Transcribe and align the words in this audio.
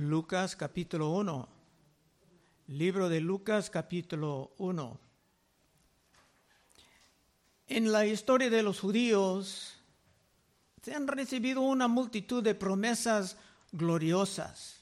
Lucas 0.00 0.56
capítulo 0.56 1.10
1. 1.10 1.48
Libro 2.66 3.08
de 3.08 3.20
Lucas 3.20 3.70
capítulo 3.70 4.52
1. 4.58 5.00
En 7.68 7.92
la 7.92 8.04
historia 8.04 8.50
de 8.50 8.64
los 8.64 8.80
judíos 8.80 9.76
se 10.82 10.94
han 10.94 11.06
recibido 11.06 11.60
una 11.60 11.86
multitud 11.86 12.42
de 12.42 12.56
promesas 12.56 13.36
gloriosas. 13.70 14.80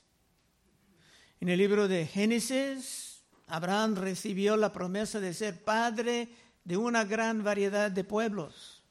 En 1.40 1.50
el 1.50 1.58
libro 1.58 1.88
de 1.88 2.06
Génesis, 2.06 3.20
Abraham 3.48 3.96
recibió 3.96 4.56
la 4.56 4.72
promesa 4.72 5.20
de 5.20 5.34
ser 5.34 5.62
padre 5.62 6.30
de 6.64 6.78
una 6.78 7.04
gran 7.04 7.44
variedad 7.44 7.90
de 7.90 8.04
pueblos. 8.04 8.82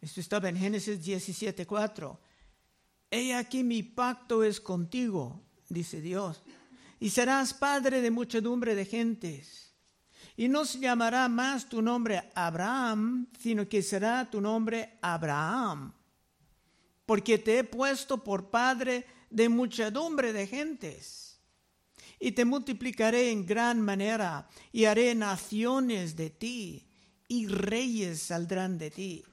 Esto 0.00 0.20
estaba 0.20 0.48
en 0.48 0.56
Génesis 0.56 1.00
17:4. 1.00 2.18
He 3.10 3.34
aquí 3.34 3.64
mi 3.64 3.82
pacto 3.82 4.44
es 4.44 4.60
contigo, 4.60 5.42
dice 5.68 6.00
Dios, 6.00 6.42
y 7.00 7.10
serás 7.10 7.52
padre 7.52 8.00
de 8.00 8.10
muchedumbre 8.10 8.74
de 8.74 8.84
gentes. 8.84 9.74
Y 10.36 10.48
no 10.48 10.64
se 10.64 10.78
llamará 10.78 11.28
más 11.28 11.68
tu 11.68 11.82
nombre 11.82 12.30
Abraham, 12.34 13.26
sino 13.38 13.68
que 13.68 13.82
será 13.82 14.30
tu 14.30 14.40
nombre 14.40 14.98
Abraham, 15.02 15.92
porque 17.04 17.38
te 17.38 17.58
he 17.58 17.64
puesto 17.64 18.22
por 18.22 18.48
padre 18.48 19.04
de 19.28 19.48
muchedumbre 19.48 20.32
de 20.32 20.46
gentes. 20.46 21.40
Y 22.18 22.32
te 22.32 22.44
multiplicaré 22.44 23.30
en 23.30 23.44
gran 23.44 23.80
manera, 23.80 24.48
y 24.72 24.84
haré 24.84 25.14
naciones 25.14 26.16
de 26.16 26.30
ti, 26.30 26.86
y 27.26 27.46
reyes 27.46 28.22
saldrán 28.22 28.78
de 28.78 28.90
ti. 28.90 29.24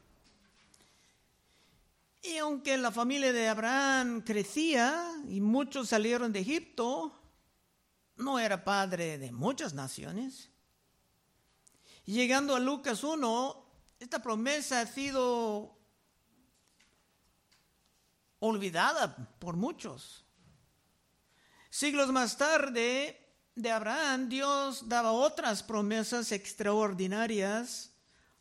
Y 2.22 2.38
aunque 2.38 2.78
la 2.78 2.92
familia 2.92 3.32
de 3.32 3.48
Abraham 3.48 4.22
crecía 4.22 5.14
y 5.28 5.40
muchos 5.40 5.90
salieron 5.90 6.34
de 6.34 6.40
Egipto, 6.40 7.18
no 8.18 8.40
era 8.40 8.64
padre 8.64 9.18
de 9.18 9.32
muchas 9.32 9.74
naciones. 9.74 10.50
Llegando 12.06 12.56
a 12.56 12.60
Lucas 12.60 13.04
1, 13.04 13.66
esta 14.00 14.22
promesa 14.22 14.82
ha 14.82 14.88
sido 14.88 15.78
olvidada 18.40 19.16
por 19.40 19.56
muchos. 19.56 20.26
Siglos 21.70 22.12
más 22.12 22.38
tarde 22.38 23.28
de 23.56 23.72
Abraham, 23.72 24.30
Dios 24.30 24.88
daba 24.88 25.12
otras 25.12 25.64
promesas 25.64 26.32
extraordinarias 26.32 27.92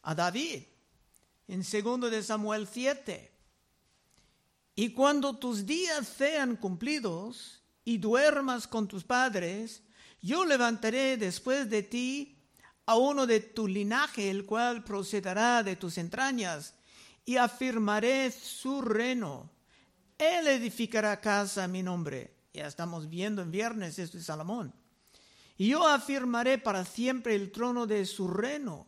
a 0.03 0.15
David. 0.15 0.65
En 1.49 1.61
2 1.61 2.11
de 2.11 2.23
Samuel 2.23 2.69
7. 2.69 3.36
Y 4.79 4.91
cuando 4.91 5.39
tus 5.39 5.65
días 5.65 6.07
sean 6.07 6.57
cumplidos 6.57 7.63
y 7.83 7.97
duermas 7.97 8.69
con 8.69 8.87
tus 8.87 9.05
padres, 9.05 9.83
yo 10.21 10.45
levantaré 10.45 11.17
después 11.17 11.71
de 11.71 11.83
ti 11.83 12.37
a 12.85 12.97
uno 12.97 13.27
de 13.27 13.41
tu 13.41 13.67
linaje, 13.67 14.31
el 14.31 14.45
cual 14.45 14.85
procederá 14.85 15.63
de 15.63 15.77
tus 15.77 15.97
entrañas, 15.97 16.75
y 17.25 17.39
afirmaré 17.39 18.31
su 18.31 18.83
reino. 18.83 19.51
Él 20.19 20.47
edificará 20.47 21.21
casa 21.23 21.65
a 21.65 21.69
mi 21.69 21.83
nombre. 21.83 22.35
Ya 22.53 22.67
estamos 22.67 23.09
viendo 23.09 23.41
en 23.41 23.51
viernes 23.51 23.99
esto 23.99 24.19
de 24.19 24.25
Salomón. 24.25 24.75
Y 25.57 25.69
yo 25.69 25.87
afirmaré 25.89 26.59
para 26.59 26.85
siempre 26.85 27.35
el 27.35 27.51
trono 27.51 27.87
de 27.87 28.05
su 28.05 28.29
reino. 28.29 28.87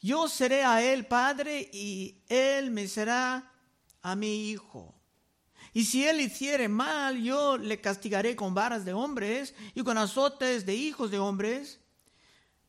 Yo 0.00 0.28
seré 0.28 0.64
a 0.64 0.80
él 0.80 1.06
padre 1.06 1.68
y 1.72 2.22
él 2.28 2.70
me 2.70 2.86
será 2.86 3.53
a 4.04 4.14
mi 4.14 4.50
hijo. 4.50 4.94
Y 5.72 5.86
si 5.86 6.06
él 6.06 6.20
hiciere 6.20 6.68
mal, 6.68 7.20
yo 7.20 7.56
le 7.56 7.80
castigaré 7.80 8.36
con 8.36 8.54
varas 8.54 8.84
de 8.84 8.92
hombres 8.92 9.54
y 9.74 9.82
con 9.82 9.98
azotes 9.98 10.66
de 10.66 10.74
hijos 10.74 11.10
de 11.10 11.18
hombres. 11.18 11.80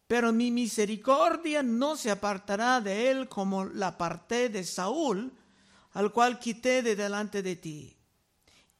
Pero 0.07 0.31
mi 0.31 0.49
misericordia 0.49 1.61
no 1.61 1.97
se 1.97 2.09
apartará 2.09 2.79
de 2.79 3.11
él 3.11 3.27
como 3.27 3.65
la 3.65 3.87
aparté 3.87 4.49
de 4.49 4.63
Saúl, 4.63 5.33
al 5.91 6.11
cual 6.13 6.39
quité 6.39 6.81
de 6.81 6.95
delante 6.95 7.43
de 7.43 7.55
ti. 7.57 7.97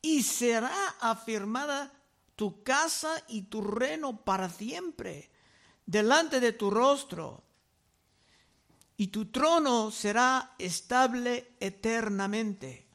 Y 0.02 0.24
será 0.24 0.96
afirmada 1.02 1.92
tu 2.36 2.64
casa 2.64 3.22
y 3.28 3.44
tu 3.44 3.62
reino 3.62 4.24
para 4.24 4.50
siempre, 4.50 5.30
delante 5.86 6.40
de 6.40 6.54
tu 6.54 6.72
rostro 6.72 7.45
y 8.98 9.08
tu 9.08 9.26
trono 9.26 9.92
será 9.92 10.56
estable 10.58 11.56
eternamente. 11.60 12.86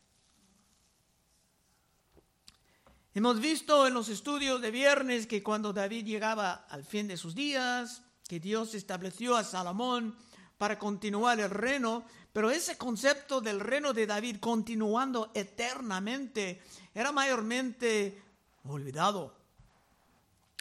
Hemos 3.13 3.41
visto 3.41 3.87
en 3.87 3.95
los 3.95 4.09
estudios 4.09 4.61
de 4.63 4.71
viernes 4.71 5.27
que 5.27 5.43
cuando 5.43 5.73
David 5.73 6.07
llegaba 6.07 6.67
al 6.69 6.85
fin 6.85 7.09
de 7.09 7.17
sus 7.17 7.35
días, 7.35 8.03
que 8.27 8.39
Dios 8.39 8.75
estableció 8.75 9.37
a 9.37 9.45
Salomón 9.45 10.17
para 10.57 10.79
continuar 10.79 11.41
el 11.41 11.51
reino, 11.51 12.05
pero 12.33 12.51
ese 12.51 12.79
concepto 12.79 13.41
del 13.41 13.59
reino 13.59 13.93
de 13.93 14.07
David 14.07 14.37
continuando 14.39 15.33
eternamente 15.35 16.63
era 16.95 17.11
mayormente 17.11 18.23
olvidado. 18.65 19.35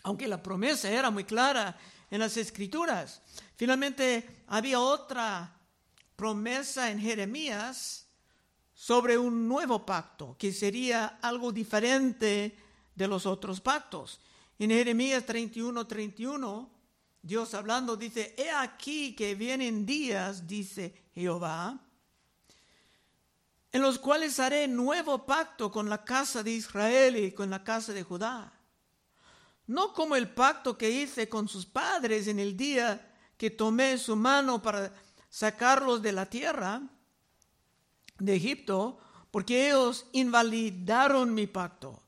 Aunque 0.03 0.27
la 0.27 0.41
promesa 0.41 0.89
era 0.89 1.11
muy 1.11 1.25
clara 1.25 1.77
en 2.09 2.19
las 2.19 2.37
escrituras. 2.37 3.21
Finalmente, 3.59 4.45
había 4.47 4.79
otra 4.79 5.53
promesa 6.15 6.89
en 6.91 6.97
Jeremías 6.97 8.07
sobre 8.73 9.17
un 9.17 9.49
nuevo 9.49 9.85
pacto, 9.85 10.37
que 10.39 10.53
sería 10.53 11.19
algo 11.21 11.51
diferente 11.51 12.57
de 12.95 13.07
los 13.09 13.25
otros 13.25 13.59
pactos. 13.59 14.21
En 14.57 14.69
Jeremías 14.69 15.25
31, 15.25 15.85
31, 15.85 16.69
Dios 17.21 17.53
hablando 17.53 17.97
dice, 17.97 18.33
he 18.37 18.49
aquí 18.49 19.13
que 19.13 19.35
vienen 19.35 19.85
días, 19.85 20.47
dice 20.47 20.93
Jehová, 21.13 21.81
en 23.73 23.81
los 23.81 23.99
cuales 23.99 24.39
haré 24.39 24.69
nuevo 24.69 25.25
pacto 25.25 25.69
con 25.69 25.89
la 25.89 26.05
casa 26.05 26.43
de 26.43 26.51
Israel 26.51 27.17
y 27.17 27.33
con 27.33 27.49
la 27.49 27.61
casa 27.61 27.91
de 27.91 28.03
Judá 28.03 28.53
no 29.69 29.93
como 29.93 30.15
el 30.15 30.27
pacto 30.27 30.75
que 30.79 30.89
hice 30.89 31.29
con 31.29 31.47
sus 31.47 31.63
padres 31.67 32.27
en 32.27 32.39
el 32.39 32.57
día 32.57 33.08
que 33.39 33.49
tomé 33.49 33.97
su 33.97 34.17
mano 34.17 34.61
para 34.61 34.91
sacarlos 35.29 36.01
de 36.01 36.11
la 36.11 36.25
tierra 36.25 36.81
de 38.17 38.35
Egipto, 38.35 38.99
porque 39.31 39.69
ellos 39.69 40.07
invalidaron 40.11 41.33
mi 41.33 41.47
pacto, 41.47 42.03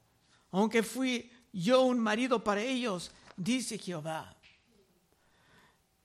aunque 0.52 0.84
fui 0.84 1.32
yo 1.54 1.84
un 1.84 2.00
marido 2.00 2.44
para 2.44 2.62
ellos, 2.62 3.12
dice 3.38 3.78
Jehová. 3.78 4.36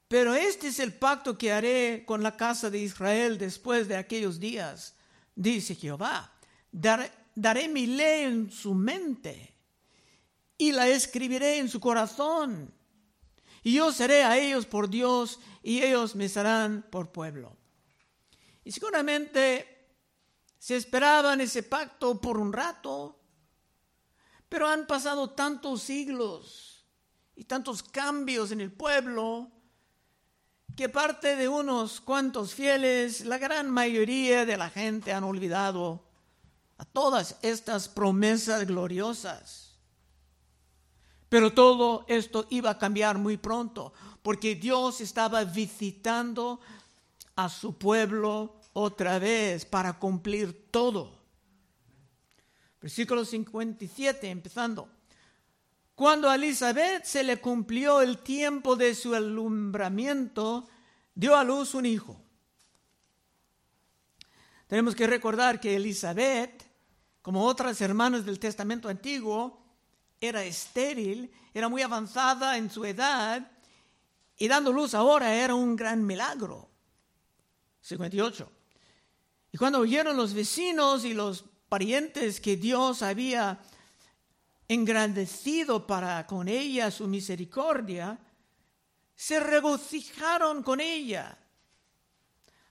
Pero 0.06 0.32
este 0.32 0.68
es 0.68 0.78
el 0.78 0.94
pacto 0.94 1.36
que 1.36 1.50
haré 1.50 2.04
con 2.06 2.22
la 2.22 2.36
casa 2.36 2.70
de 2.70 2.78
Israel 2.78 3.36
después 3.36 3.88
de 3.88 3.96
aquellos 3.96 4.38
días, 4.38 4.94
dice 5.34 5.74
Jehová. 5.74 6.32
daré 6.70 7.68
mi 7.68 7.86
ley 7.86 8.26
en 8.26 8.52
su 8.52 8.74
mente 8.74 9.56
y 10.56 10.70
la 10.70 10.86
escribiré 10.86 11.58
en 11.58 11.68
su 11.68 11.80
corazón. 11.80 12.72
Y 13.66 13.72
yo 13.72 13.90
seré 13.90 14.22
a 14.22 14.38
ellos 14.38 14.64
por 14.64 14.88
Dios 14.88 15.40
y 15.60 15.82
ellos 15.82 16.14
me 16.14 16.28
serán 16.28 16.86
por 16.88 17.10
pueblo. 17.10 17.56
Y 18.62 18.70
seguramente 18.70 19.88
se 20.56 20.76
esperaban 20.76 21.40
ese 21.40 21.64
pacto 21.64 22.20
por 22.20 22.38
un 22.38 22.52
rato, 22.52 23.18
pero 24.48 24.68
han 24.68 24.86
pasado 24.86 25.30
tantos 25.30 25.82
siglos 25.82 26.86
y 27.34 27.42
tantos 27.42 27.82
cambios 27.82 28.52
en 28.52 28.60
el 28.60 28.70
pueblo 28.70 29.50
que 30.76 30.88
parte 30.88 31.34
de 31.34 31.48
unos 31.48 32.00
cuantos 32.00 32.54
fieles, 32.54 33.24
la 33.24 33.38
gran 33.38 33.68
mayoría 33.68 34.46
de 34.46 34.56
la 34.56 34.70
gente 34.70 35.12
han 35.12 35.24
olvidado 35.24 36.06
a 36.78 36.84
todas 36.84 37.36
estas 37.42 37.88
promesas 37.88 38.64
gloriosas. 38.64 39.65
Pero 41.28 41.52
todo 41.52 42.04
esto 42.08 42.46
iba 42.50 42.70
a 42.70 42.78
cambiar 42.78 43.18
muy 43.18 43.36
pronto, 43.36 43.92
porque 44.22 44.54
Dios 44.54 45.00
estaba 45.00 45.44
visitando 45.44 46.60
a 47.34 47.48
su 47.48 47.76
pueblo 47.76 48.56
otra 48.72 49.18
vez 49.18 49.64
para 49.64 49.98
cumplir 49.98 50.70
todo. 50.70 51.16
Versículo 52.80 53.24
57, 53.24 54.28
empezando. 54.30 54.88
Cuando 55.94 56.28
a 56.28 56.34
Elizabeth 56.34 57.04
se 57.04 57.24
le 57.24 57.40
cumplió 57.40 58.02
el 58.02 58.18
tiempo 58.18 58.76
de 58.76 58.94
su 58.94 59.14
alumbramiento, 59.14 60.68
dio 61.14 61.34
a 61.34 61.42
luz 61.42 61.74
un 61.74 61.86
hijo. 61.86 62.20
Tenemos 64.66 64.94
que 64.94 65.06
recordar 65.06 65.58
que 65.58 65.74
Elizabeth, 65.76 66.64
como 67.22 67.44
otras 67.44 67.80
hermanas 67.80 68.26
del 68.26 68.38
Testamento 68.38 68.88
Antiguo, 68.88 69.65
era 70.20 70.44
estéril, 70.44 71.32
era 71.52 71.68
muy 71.68 71.82
avanzada 71.82 72.56
en 72.56 72.70
su 72.70 72.84
edad 72.84 73.50
y 74.36 74.48
dando 74.48 74.72
luz 74.72 74.94
ahora 74.94 75.34
era 75.34 75.54
un 75.54 75.76
gran 75.76 76.04
milagro. 76.04 76.68
58. 77.80 78.50
Y 79.52 79.58
cuando 79.58 79.78
oyeron 79.78 80.16
los 80.16 80.34
vecinos 80.34 81.04
y 81.04 81.14
los 81.14 81.44
parientes 81.68 82.40
que 82.40 82.56
Dios 82.56 83.02
había 83.02 83.60
engrandecido 84.68 85.86
para 85.86 86.26
con 86.26 86.48
ella 86.48 86.90
su 86.90 87.06
misericordia, 87.06 88.18
se 89.14 89.40
regocijaron 89.40 90.62
con 90.62 90.80
ella. 90.80 91.38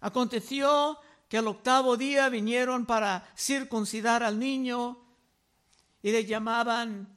Aconteció 0.01 1.00
que 1.27 1.38
al 1.39 1.47
octavo 1.47 1.97
día 1.97 2.30
vinieron 2.30 2.86
para 2.86 3.27
circuncidar 3.36 4.21
al 4.21 4.38
niño 4.38 5.01
y 6.03 6.12
le 6.12 6.25
llamaban 6.25 7.14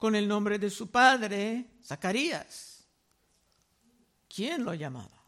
con 0.00 0.14
el 0.14 0.26
nombre 0.26 0.58
de 0.58 0.70
su 0.70 0.90
padre, 0.90 1.66
Zacarías. 1.84 2.86
¿Quién 4.34 4.64
lo 4.64 4.72
llamaba? 4.72 5.22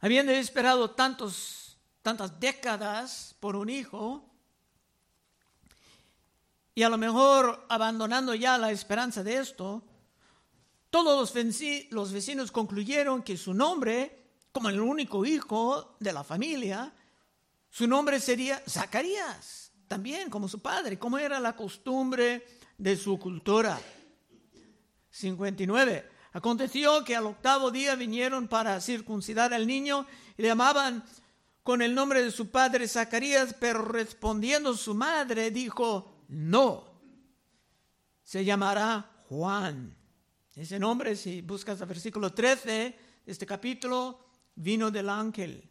Habiendo 0.00 0.32
esperado 0.32 0.90
tantos, 0.90 1.78
tantas 2.02 2.38
décadas 2.38 3.34
por 3.40 3.56
un 3.56 3.70
hijo, 3.70 4.22
y 6.74 6.82
a 6.82 6.90
lo 6.90 6.98
mejor 6.98 7.64
abandonando 7.70 8.34
ya 8.34 8.58
la 8.58 8.70
esperanza 8.70 9.22
de 9.22 9.38
esto, 9.38 9.82
todos 10.90 11.32
los 11.90 12.12
vecinos 12.12 12.52
concluyeron 12.52 13.22
que 13.22 13.38
su 13.38 13.54
nombre, 13.54 14.34
como 14.52 14.68
el 14.68 14.78
único 14.78 15.24
hijo 15.24 15.96
de 16.00 16.12
la 16.12 16.22
familia, 16.22 16.92
su 17.70 17.86
nombre 17.86 18.20
sería 18.20 18.62
Zacarías, 18.68 19.69
también 19.90 20.30
como 20.30 20.46
su 20.46 20.60
padre, 20.60 21.00
como 21.00 21.18
era 21.18 21.40
la 21.40 21.56
costumbre 21.56 22.46
de 22.78 22.96
su 22.96 23.18
cultura. 23.18 23.76
59. 25.10 26.08
Aconteció 26.32 27.02
que 27.02 27.16
al 27.16 27.26
octavo 27.26 27.72
día 27.72 27.96
vinieron 27.96 28.46
para 28.46 28.80
circuncidar 28.80 29.52
al 29.52 29.66
niño 29.66 30.06
y 30.38 30.42
le 30.42 30.48
llamaban 30.48 31.02
con 31.64 31.82
el 31.82 31.92
nombre 31.92 32.22
de 32.22 32.30
su 32.30 32.50
padre 32.52 32.86
Zacarías, 32.86 33.56
pero 33.58 33.82
respondiendo 33.82 34.76
su 34.76 34.94
madre 34.94 35.50
dijo, 35.50 36.22
no, 36.28 36.84
se 38.22 38.44
llamará 38.44 39.24
Juan. 39.28 39.96
Ese 40.54 40.78
nombre, 40.78 41.16
si 41.16 41.42
buscas 41.42 41.80
el 41.80 41.88
versículo 41.88 42.32
13 42.32 42.68
de 42.68 42.96
este 43.26 43.44
capítulo, 43.44 44.24
vino 44.54 44.88
del 44.92 45.08
ángel 45.08 45.68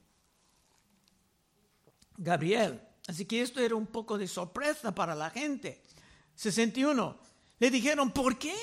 Gabriel. 2.18 2.89
Así 3.10 3.26
que 3.26 3.42
esto 3.42 3.60
era 3.60 3.74
un 3.74 3.88
poco 3.88 4.20
de 4.20 4.28
sorpresa 4.28 4.94
para 4.94 5.16
la 5.16 5.32
gente. 5.32 5.82
61. 6.36 7.18
Le 7.58 7.72
dijeron, 7.72 8.12
¿por 8.12 8.38
qué? 8.38 8.54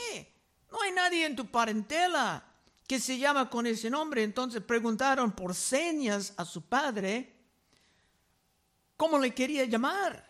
No 0.70 0.80
hay 0.82 0.92
nadie 0.92 1.26
en 1.26 1.34
tu 1.34 1.46
parentela 1.50 2.46
que 2.86 3.00
se 3.00 3.18
llama 3.18 3.50
con 3.50 3.66
ese 3.66 3.90
nombre. 3.90 4.22
Entonces 4.22 4.62
preguntaron 4.62 5.32
por 5.32 5.52
señas 5.52 6.32
a 6.36 6.44
su 6.44 6.62
padre 6.62 7.34
cómo 8.96 9.18
le 9.18 9.34
quería 9.34 9.64
llamar 9.64 10.24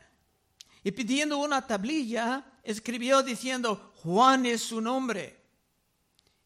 y 0.82 0.92
pidiendo 0.92 1.36
una 1.36 1.66
tablilla, 1.66 2.42
escribió 2.62 3.22
diciendo, 3.22 3.92
Juan 3.96 4.46
es 4.46 4.62
su 4.62 4.80
nombre. 4.80 5.44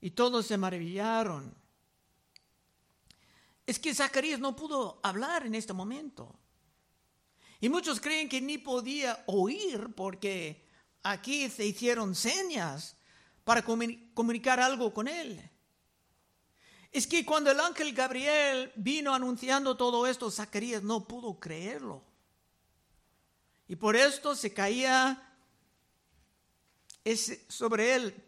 Y 0.00 0.10
todos 0.10 0.44
se 0.44 0.58
maravillaron. 0.58 1.54
Es 3.64 3.78
que 3.78 3.94
Zacarías 3.94 4.40
no 4.40 4.56
pudo 4.56 4.98
hablar 5.04 5.46
en 5.46 5.54
este 5.54 5.72
momento. 5.72 6.34
Y 7.60 7.68
muchos 7.68 8.00
creen 8.00 8.28
que 8.28 8.40
ni 8.40 8.58
podía 8.58 9.22
oír 9.26 9.94
porque 9.94 10.64
aquí 11.02 11.48
se 11.50 11.66
hicieron 11.66 12.14
señas 12.14 12.96
para 13.44 13.62
comunicar 13.62 14.60
algo 14.60 14.94
con 14.94 15.08
él. 15.08 15.40
Es 16.92 17.06
que 17.06 17.24
cuando 17.24 17.50
el 17.50 17.60
ángel 17.60 17.92
Gabriel 17.92 18.72
vino 18.76 19.14
anunciando 19.14 19.76
todo 19.76 20.06
esto, 20.06 20.30
Zacarías 20.30 20.82
no 20.82 21.06
pudo 21.06 21.38
creerlo. 21.38 22.02
Y 23.68 23.76
por 23.76 23.94
esto 23.94 24.34
se 24.34 24.52
caía 24.52 25.36
ese, 27.04 27.44
sobre 27.48 27.94
él 27.94 28.24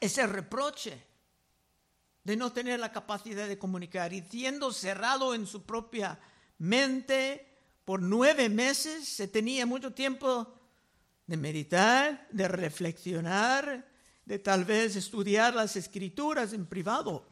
ese 0.00 0.26
reproche 0.26 1.02
de 2.24 2.36
no 2.36 2.52
tener 2.52 2.80
la 2.80 2.92
capacidad 2.92 3.48
de 3.48 3.58
comunicar 3.58 4.12
y 4.12 4.22
siendo 4.22 4.72
cerrado 4.72 5.34
en 5.34 5.46
su 5.46 5.62
propia 5.62 6.18
mente 6.58 7.53
por 7.84 8.00
nueve 8.00 8.48
meses, 8.48 9.06
se 9.08 9.28
tenía 9.28 9.66
mucho 9.66 9.92
tiempo 9.92 10.54
de 11.26 11.36
meditar, 11.36 12.26
de 12.30 12.48
reflexionar, 12.48 13.86
de 14.24 14.38
tal 14.38 14.64
vez 14.64 14.96
estudiar 14.96 15.54
las 15.54 15.76
escrituras 15.76 16.52
en 16.52 16.66
privado. 16.66 17.26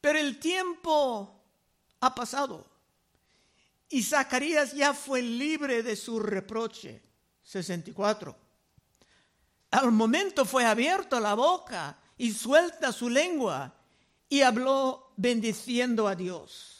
Pero 0.00 0.18
el 0.18 0.38
tiempo 0.38 1.40
ha 2.00 2.14
pasado. 2.14 2.66
Y 3.88 4.02
Zacarías 4.02 4.72
ya 4.72 4.92
fue 4.94 5.22
libre 5.22 5.82
de 5.82 5.96
su 5.96 6.20
reproche. 6.20 7.02
64. 7.42 8.36
Al 9.70 9.92
momento 9.92 10.44
fue 10.44 10.64
abierta 10.64 11.20
la 11.20 11.34
boca 11.34 11.98
y 12.16 12.32
suelta 12.32 12.92
su 12.92 13.10
lengua 13.10 13.74
y 14.28 14.42
habló 14.42 15.12
bendiciendo 15.16 16.06
a 16.08 16.14
Dios. 16.14 16.73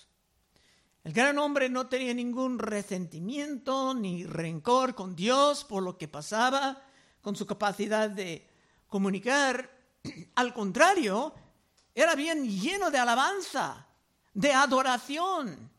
El 1.04 1.12
gran 1.12 1.38
hombre 1.38 1.68
no 1.68 1.86
tenía 1.86 2.14
ningún 2.14 2.58
resentimiento 2.58 3.94
ni 3.94 4.24
rencor 4.24 4.94
con 4.94 5.14
Dios 5.14 5.64
por 5.64 5.82
lo 5.82 5.96
que 5.96 6.08
pasaba, 6.08 6.82
con 7.20 7.36
su 7.36 7.46
capacidad 7.46 8.10
de 8.10 8.48
comunicar. 8.88 9.70
Al 10.34 10.52
contrario, 10.52 11.34
era 11.94 12.14
bien 12.14 12.48
lleno 12.48 12.90
de 12.90 12.98
alabanza, 12.98 13.86
de 14.32 14.52
adoración 14.52 15.70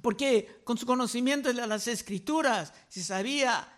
porque 0.00 0.60
con 0.64 0.76
su 0.78 0.86
conocimiento 0.86 1.52
de 1.52 1.66
las 1.66 1.88
escrituras 1.88 2.72
se 2.88 3.02
sabía 3.02 3.72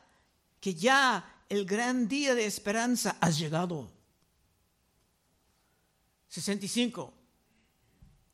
que 0.60 0.75
ya 0.75 1.43
el 1.49 1.64
gran 1.64 2.08
día 2.08 2.34
de 2.34 2.46
esperanza 2.46 3.16
ha 3.20 3.31
llegado. 3.31 3.90
65. 6.28 7.14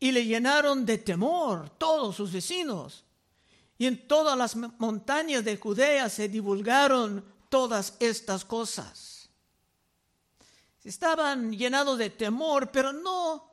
Y 0.05 0.13
le 0.13 0.27
llenaron 0.27 0.85
de 0.85 0.99
temor 0.99 1.71
todos 1.79 2.17
sus 2.17 2.31
vecinos. 2.31 3.07
Y 3.79 3.87
en 3.87 4.07
todas 4.07 4.37
las 4.37 4.55
montañas 4.55 5.43
de 5.43 5.57
Judea 5.57 6.11
se 6.11 6.29
divulgaron 6.29 7.25
todas 7.49 7.97
estas 8.01 8.45
cosas. 8.45 9.31
Estaban 10.85 11.57
llenados 11.57 11.97
de 11.97 12.11
temor, 12.11 12.71
pero 12.71 12.93
no 12.93 13.49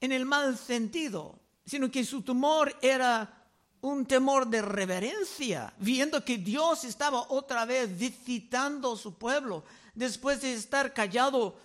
en 0.00 0.12
el 0.12 0.24
mal 0.24 0.56
sentido, 0.56 1.38
sino 1.66 1.90
que 1.90 2.06
su 2.06 2.22
temor 2.22 2.74
era 2.80 3.44
un 3.82 4.06
temor 4.06 4.46
de 4.46 4.62
reverencia, 4.62 5.74
viendo 5.76 6.24
que 6.24 6.38
Dios 6.38 6.84
estaba 6.84 7.26
otra 7.28 7.66
vez 7.66 7.98
visitando 7.98 8.96
su 8.96 9.18
pueblo 9.18 9.62
después 9.92 10.40
de 10.40 10.54
estar 10.54 10.94
callado 10.94 11.58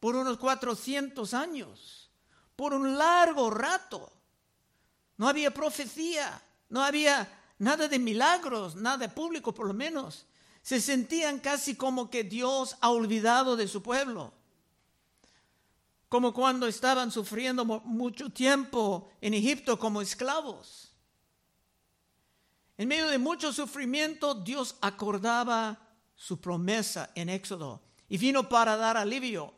por 0.00 0.16
unos 0.16 0.38
400 0.38 1.34
años, 1.34 2.05
por 2.56 2.74
un 2.74 2.98
largo 2.98 3.50
rato. 3.50 4.12
No 5.16 5.28
había 5.28 5.52
profecía, 5.52 6.42
no 6.68 6.82
había 6.82 7.28
nada 7.58 7.86
de 7.86 7.98
milagros, 7.98 8.74
nada 8.74 9.14
público 9.14 9.54
por 9.54 9.66
lo 9.66 9.74
menos. 9.74 10.26
Se 10.62 10.80
sentían 10.80 11.38
casi 11.38 11.76
como 11.76 12.10
que 12.10 12.24
Dios 12.24 12.76
ha 12.80 12.90
olvidado 12.90 13.56
de 13.56 13.68
su 13.68 13.82
pueblo 13.82 14.32
como 16.08 16.32
cuando 16.32 16.66
estaban 16.66 17.10
sufriendo 17.10 17.64
mucho 17.64 18.30
tiempo 18.30 19.10
en 19.20 19.34
Egipto 19.34 19.78
como 19.78 20.00
esclavos. 20.00 20.92
En 22.78 22.88
medio 22.88 23.08
de 23.08 23.18
mucho 23.18 23.52
sufrimiento, 23.52 24.34
Dios 24.34 24.76
acordaba 24.80 25.78
su 26.14 26.40
promesa 26.40 27.10
en 27.14 27.28
Éxodo 27.28 27.82
y 28.08 28.18
vino 28.18 28.48
para 28.48 28.76
dar 28.76 28.96
alivio. 28.96 29.52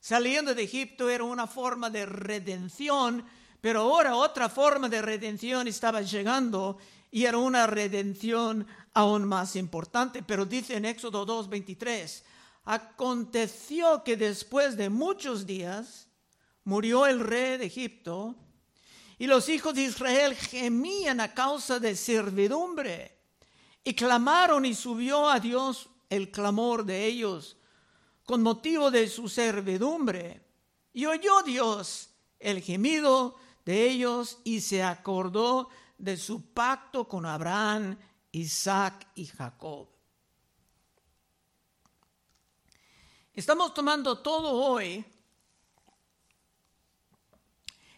Saliendo 0.00 0.54
de 0.54 0.62
Egipto 0.62 1.10
era 1.10 1.24
una 1.24 1.46
forma 1.46 1.90
de 1.90 2.06
redención, 2.06 3.24
pero 3.60 3.80
ahora 3.80 4.16
otra 4.16 4.48
forma 4.48 4.88
de 4.88 5.02
redención 5.02 5.68
estaba 5.68 6.00
llegando 6.00 6.78
y 7.10 7.26
era 7.26 7.36
una 7.36 7.66
redención 7.66 8.66
aún 8.94 9.24
más 9.24 9.56
importante. 9.56 10.22
Pero 10.22 10.46
dice 10.46 10.76
en 10.76 10.86
Éxodo 10.86 11.26
2.23, 11.26 12.22
Aconteció 12.64 14.02
que 14.02 14.16
después 14.16 14.76
de 14.76 14.88
muchos 14.88 15.46
días 15.46 16.08
murió 16.64 17.06
el 17.06 17.20
rey 17.20 17.58
de 17.58 17.66
Egipto 17.66 18.34
y 19.18 19.26
los 19.26 19.48
hijos 19.48 19.74
de 19.74 19.82
Israel 19.82 20.34
gemían 20.34 21.20
a 21.20 21.34
causa 21.34 21.78
de 21.78 21.94
servidumbre 21.94 23.18
y 23.84 23.94
clamaron 23.94 24.64
y 24.64 24.74
subió 24.74 25.28
a 25.28 25.40
Dios 25.40 25.88
el 26.08 26.30
clamor 26.30 26.84
de 26.84 27.06
ellos 27.06 27.56
con 28.30 28.44
motivo 28.44 28.92
de 28.92 29.08
su 29.08 29.28
servidumbre. 29.28 30.40
Y 30.92 31.04
oyó 31.04 31.42
Dios 31.42 32.10
el 32.38 32.62
gemido 32.62 33.34
de 33.64 33.90
ellos 33.90 34.38
y 34.44 34.60
se 34.60 34.84
acordó 34.84 35.68
de 35.98 36.16
su 36.16 36.52
pacto 36.52 37.08
con 37.08 37.26
Abraham, 37.26 37.98
Isaac 38.30 39.08
y 39.16 39.26
Jacob. 39.26 39.88
Estamos 43.34 43.74
tomando 43.74 44.20
todo 44.20 44.52
hoy 44.52 45.04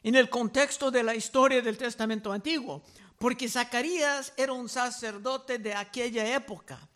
en 0.03 0.15
el 0.15 0.31
contexto 0.31 0.91
de 0.91 1.03
la 1.03 1.15
historia 1.15 1.61
del 1.61 1.77
Testamento 1.77 2.33
Antiguo, 2.33 2.83
porque 3.19 3.51
Zacarías 3.51 4.33
era 4.39 4.55
un 4.55 4.71
sacerdote 4.71 5.59
de 5.59 5.75
aquella 5.75 6.35
época 6.35 6.89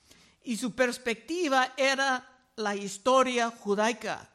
y 0.42 0.56
su 0.56 0.74
perspectiva 0.74 1.74
era 1.76 2.32
la 2.56 2.74
historia 2.74 3.50
judaica. 3.50 4.30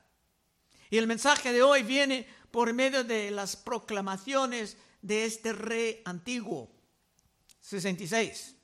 Y 0.90 0.98
el 0.98 1.08
mensaje 1.08 1.52
de 1.52 1.64
hoy 1.64 1.84
viene 1.84 2.28
por 2.52 2.74
medio 2.74 3.04
de 3.04 3.32
las 3.32 3.56
proclamaciones 3.56 4.78
de 5.02 5.26
este 5.26 5.54
rey 5.54 6.02
antiguo. 6.06 6.70
66. 7.62 8.56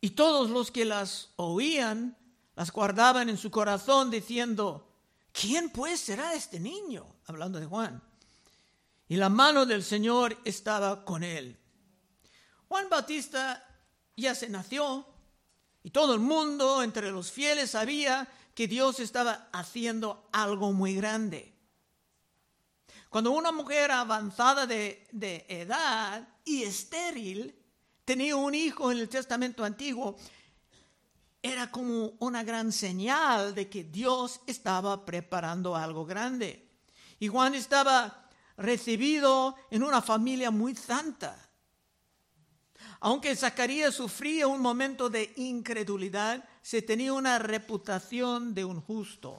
Y 0.00 0.10
todos 0.10 0.50
los 0.50 0.70
que 0.70 0.84
las 0.84 1.30
oían 1.36 2.16
las 2.56 2.72
guardaban 2.72 3.28
en 3.28 3.38
su 3.38 3.50
corazón 3.50 4.10
diciendo, 4.10 4.86
¿quién 5.32 5.70
pues 5.70 6.00
será 6.00 6.34
este 6.34 6.58
niño? 6.58 7.06
Hablando 7.26 7.60
de 7.60 7.66
Juan. 7.66 8.02
Y 9.08 9.16
la 9.16 9.28
mano 9.28 9.66
del 9.66 9.82
Señor 9.82 10.38
estaba 10.44 11.04
con 11.04 11.22
él. 11.22 11.58
Juan 12.68 12.88
Bautista 12.88 13.66
ya 14.16 14.34
se 14.34 14.48
nació 14.48 15.06
y 15.82 15.90
todo 15.90 16.14
el 16.14 16.20
mundo 16.20 16.82
entre 16.82 17.10
los 17.10 17.32
fieles 17.32 17.70
sabía 17.70 18.28
que 18.54 18.68
Dios 18.68 19.00
estaba 19.00 19.48
haciendo 19.52 20.28
algo 20.32 20.72
muy 20.72 20.94
grande. 20.94 21.54
Cuando 23.08 23.32
una 23.32 23.50
mujer 23.50 23.90
avanzada 23.90 24.66
de, 24.66 25.06
edad 25.48 26.28
y 26.44 26.62
estéril 26.62 27.54
tenía 28.04 28.36
un 28.36 28.54
hijo 28.54 28.92
en 28.92 28.98
el 28.98 29.08
Testamento 29.08 29.64
Antiguo, 29.64 30.16
era 31.42 31.70
como 31.70 32.12
una 32.18 32.44
gran 32.44 32.70
señal 32.70 33.54
de 33.54 33.68
que 33.68 33.82
Dios 33.84 34.40
estaba 34.46 35.04
preparando 35.04 35.74
algo 35.74 36.04
grande. 36.04 36.68
Y 37.18 37.28
Juan 37.28 37.54
estaba 37.54 38.28
recibido 38.56 39.56
en 39.70 39.82
una 39.82 40.02
familia 40.02 40.50
muy 40.50 40.76
santa. 40.76 41.49
Aunque 43.00 43.34
Zacarías 43.34 43.94
sufría 43.94 44.46
un 44.46 44.60
momento 44.60 45.08
de 45.08 45.32
incredulidad, 45.36 46.44
se 46.60 46.82
tenía 46.82 47.14
una 47.14 47.38
reputación 47.38 48.52
de 48.54 48.66
un 48.66 48.82
justo. 48.82 49.38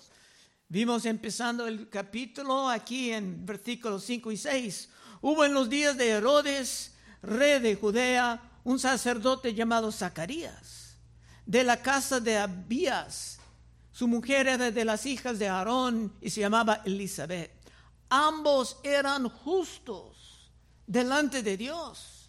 Vimos 0.68 1.06
empezando 1.06 1.68
el 1.68 1.88
capítulo 1.88 2.68
aquí 2.68 3.12
en 3.12 3.46
versículos 3.46 4.04
5 4.06 4.32
y 4.32 4.38
6. 4.38 4.90
Hubo 5.22 5.46
en 5.46 5.54
los 5.54 5.70
días 5.70 5.96
de 5.96 6.10
Herodes, 6.10 6.96
rey 7.22 7.60
de 7.60 7.76
Judea, 7.76 8.42
un 8.64 8.80
sacerdote 8.80 9.54
llamado 9.54 9.92
Zacarías, 9.92 10.98
de 11.46 11.64
la 11.64 11.84
casa 11.84 12.20
de 12.20 12.40
Abías. 12.40 13.38
Su 13.92 14.08
mujer 14.08 14.48
era 14.48 14.72
de 14.72 14.86
las 14.86 15.06
hijas 15.06 15.38
de 15.38 15.48
Aarón 15.48 16.16
y 16.20 16.32
se 16.32 16.42
llamaba 16.42 16.82
Elizabeth. 16.84 17.52
Ambos 18.10 18.78
eran 18.84 19.30
justos 19.30 20.52
delante 20.88 21.44
de 21.44 21.58
Dios 21.58 22.21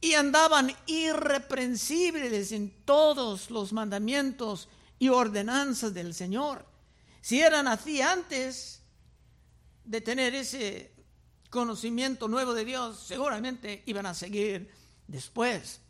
y 0.00 0.14
andaban 0.14 0.74
irreprensibles 0.86 2.52
en 2.52 2.70
todos 2.84 3.50
los 3.50 3.72
mandamientos 3.72 4.68
y 4.98 5.08
ordenanzas 5.08 5.92
del 5.92 6.14
Señor. 6.14 6.66
Si 7.20 7.40
eran 7.40 7.68
así 7.68 8.00
antes 8.00 8.80
de 9.84 10.00
tener 10.00 10.34
ese 10.34 10.92
conocimiento 11.50 12.28
nuevo 12.28 12.54
de 12.54 12.64
Dios, 12.64 13.04
seguramente 13.06 13.82
iban 13.86 14.06
a 14.06 14.14
seguir 14.14 14.70
después. 15.06 15.80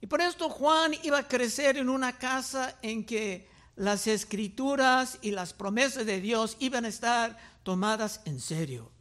Y 0.00 0.06
por 0.06 0.20
esto 0.20 0.48
Juan 0.48 0.94
iba 1.02 1.18
a 1.18 1.28
crecer 1.28 1.76
en 1.78 1.88
una 1.88 2.18
casa 2.18 2.78
en 2.82 3.04
que 3.04 3.48
las 3.74 4.06
escrituras 4.06 5.18
y 5.22 5.32
las 5.32 5.52
promesas 5.52 6.06
de 6.06 6.20
Dios 6.20 6.56
iban 6.60 6.84
a 6.84 6.88
estar 6.88 7.36
tomadas 7.62 8.20
en 8.24 8.40
serio. 8.40 8.92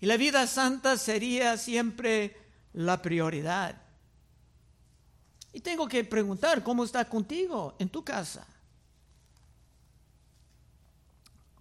Y 0.00 0.06
la 0.06 0.16
vida 0.16 0.46
santa 0.46 0.96
sería 0.96 1.56
siempre 1.56 2.47
la 2.78 3.02
prioridad. 3.02 3.74
Y 5.52 5.60
tengo 5.60 5.88
que 5.88 6.04
preguntar, 6.04 6.62
¿cómo 6.62 6.84
está 6.84 7.04
contigo 7.04 7.74
en 7.80 7.88
tu 7.88 8.04
casa? 8.04 8.46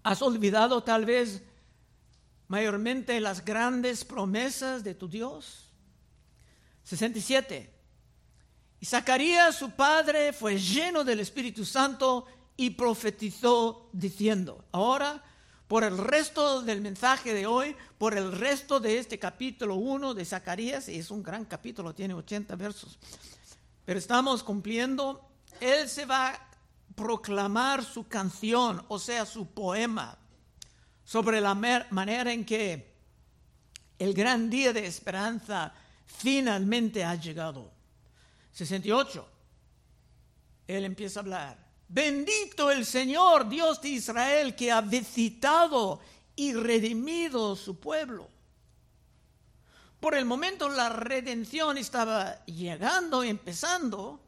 ¿Has 0.04 0.22
olvidado 0.22 0.84
tal 0.84 1.06
vez 1.06 1.42
mayormente 2.48 3.20
las 3.20 3.44
grandes 3.44 4.06
promesas 4.06 4.84
de 4.84 4.94
tu 4.94 5.08
Dios? 5.08 5.72
67. 6.84 7.74
Y 8.80 8.86
Zacarías, 8.86 9.56
su 9.56 9.72
padre, 9.72 10.34
fue 10.34 10.60
lleno 10.60 11.04
del 11.04 11.20
Espíritu 11.22 11.66
Santo 11.66 12.28
y 12.56 12.70
profetizó 12.70 13.90
diciendo, 13.92 14.66
ahora, 14.72 15.24
por 15.68 15.84
el 15.84 15.98
resto 15.98 16.62
del 16.62 16.82
mensaje 16.82 17.34
de 17.34 17.46
hoy, 17.46 17.76
por 17.98 18.18
el 18.18 18.32
resto 18.32 18.80
de 18.80 19.00
este 19.00 19.20
capítulo 19.20 19.76
1 19.76 20.14
de 20.14 20.26
Zacarías, 20.26 20.88
y 20.88 20.98
es 20.98 21.12
un 21.12 21.22
gran 21.22 21.46
capítulo, 21.46 21.94
tiene 21.94 22.14
80 22.14 22.56
versos, 22.56 22.98
pero 23.86 24.00
estamos 24.00 24.44
cumpliendo, 24.44 25.30
él 25.60 25.90
se 25.90 26.06
va 26.06 26.30
a 26.30 26.48
proclamar 26.96 27.84
su 27.84 28.08
canción, 28.08 28.84
o 28.88 28.98
sea, 28.98 29.26
su 29.26 29.48
poema, 29.48 30.18
sobre 31.04 31.42
la 31.42 31.54
manera 31.56 32.32
en 32.32 32.46
que 32.46 32.94
el 34.00 34.14
gran 34.14 34.50
día 34.50 34.74
de 34.74 34.86
esperanza 34.86 35.74
finalmente 36.06 37.04
ha 37.04 37.16
llegado. 37.16 37.72
68. 38.52 39.28
Él 40.68 40.86
empieza 40.86 41.20
a 41.20 41.24
hablar. 41.24 41.67
Bendito 41.90 42.70
el 42.70 42.86
Señor, 42.86 43.48
Dios 43.48 43.82
de 43.82 43.90
Israel, 43.90 44.56
que 44.56 44.72
ha 44.72 44.82
visitado 44.82 46.00
y 46.36 46.54
redimido 46.54 47.56
su 47.56 47.80
pueblo. 47.80 48.30
Por 50.00 50.14
el 50.16 50.26
momento 50.26 50.70
la 50.70 50.90
redención 50.90 51.78
estaba 51.78 52.46
llegando, 52.46 53.24
empezando, 53.24 54.20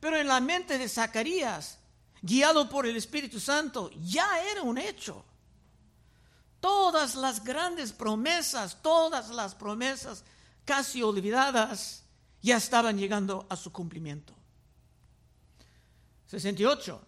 pero 0.00 0.16
en 0.16 0.26
la 0.26 0.40
mente 0.40 0.78
de 0.78 0.88
Zacarías, 0.88 1.78
guiado 2.22 2.68
por 2.68 2.86
el 2.86 2.96
Espíritu 2.96 3.38
Santo, 3.38 3.90
ya 4.02 4.40
era 4.50 4.62
un 4.62 4.78
hecho. 4.78 5.24
Todas 6.60 7.14
las 7.14 7.44
grandes 7.44 7.92
promesas, 7.92 8.82
todas 8.82 9.28
las 9.28 9.54
promesas 9.54 10.24
casi 10.64 11.02
olvidadas, 11.02 12.02
ya 12.42 12.56
estaban 12.56 12.98
llegando 12.98 13.46
a 13.48 13.56
su 13.56 13.70
cumplimiento. 13.70 14.35
68. 16.26 17.00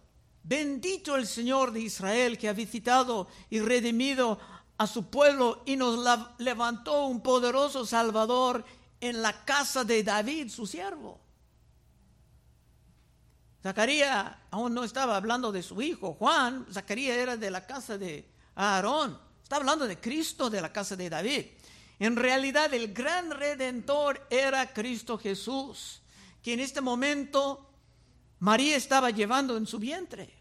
Bendito 0.43 1.15
el 1.15 1.27
Señor 1.27 1.71
de 1.71 1.81
Israel 1.81 2.37
que 2.37 2.49
ha 2.49 2.53
visitado 2.53 3.27
y 3.49 3.59
redimido 3.59 4.39
a 4.77 4.87
su 4.87 5.09
pueblo 5.09 5.61
y 5.65 5.75
nos 5.75 5.99
levantó 6.37 7.05
un 7.05 7.21
poderoso 7.21 7.85
Salvador 7.85 8.63
en 9.01 9.21
la 9.21 9.45
casa 9.45 9.83
de 9.83 10.03
David, 10.03 10.49
su 10.49 10.65
siervo. 10.65 11.19
Zacarías 13.61 14.35
aún 14.51 14.73
no 14.73 14.85
estaba 14.85 15.17
hablando 15.17 15.51
de 15.51 15.63
su 15.63 15.81
hijo, 15.81 16.13
Juan, 16.13 16.65
Zacarías 16.71 17.17
era 17.17 17.35
de 17.35 17.51
la 17.51 17.65
casa 17.67 17.97
de 17.97 18.25
Aarón, 18.55 19.19
está 19.43 19.57
hablando 19.57 19.85
de 19.85 19.99
Cristo 19.99 20.49
de 20.49 20.61
la 20.61 20.71
casa 20.71 20.95
de 20.95 21.09
David. 21.09 21.45
En 21.99 22.15
realidad 22.15 22.73
el 22.73 22.93
gran 22.93 23.31
redentor 23.31 24.25
era 24.29 24.73
Cristo 24.73 25.17
Jesús, 25.17 26.01
que 26.41 26.53
en 26.53 26.61
este 26.61 26.79
momento 26.79 27.68
María 28.39 28.75
estaba 28.77 29.09
llevando 29.09 29.57
en 29.57 29.67
su 29.67 29.79
vientre. 29.79 30.33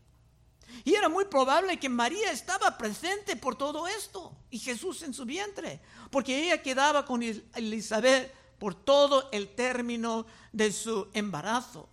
Y 0.84 0.94
era 0.94 1.08
muy 1.08 1.24
probable 1.24 1.78
que 1.78 1.88
María 1.88 2.30
estaba 2.30 2.78
presente 2.78 3.36
por 3.36 3.56
todo 3.56 3.88
esto 3.88 4.36
y 4.50 4.58
Jesús 4.58 5.02
en 5.02 5.12
su 5.12 5.24
vientre, 5.24 5.80
porque 6.10 6.44
ella 6.44 6.62
quedaba 6.62 7.04
con 7.04 7.22
Elizabeth 7.22 8.32
por 8.58 8.74
todo 8.74 9.28
el 9.32 9.54
término 9.54 10.26
de 10.52 10.72
su 10.72 11.08
embarazo. 11.12 11.88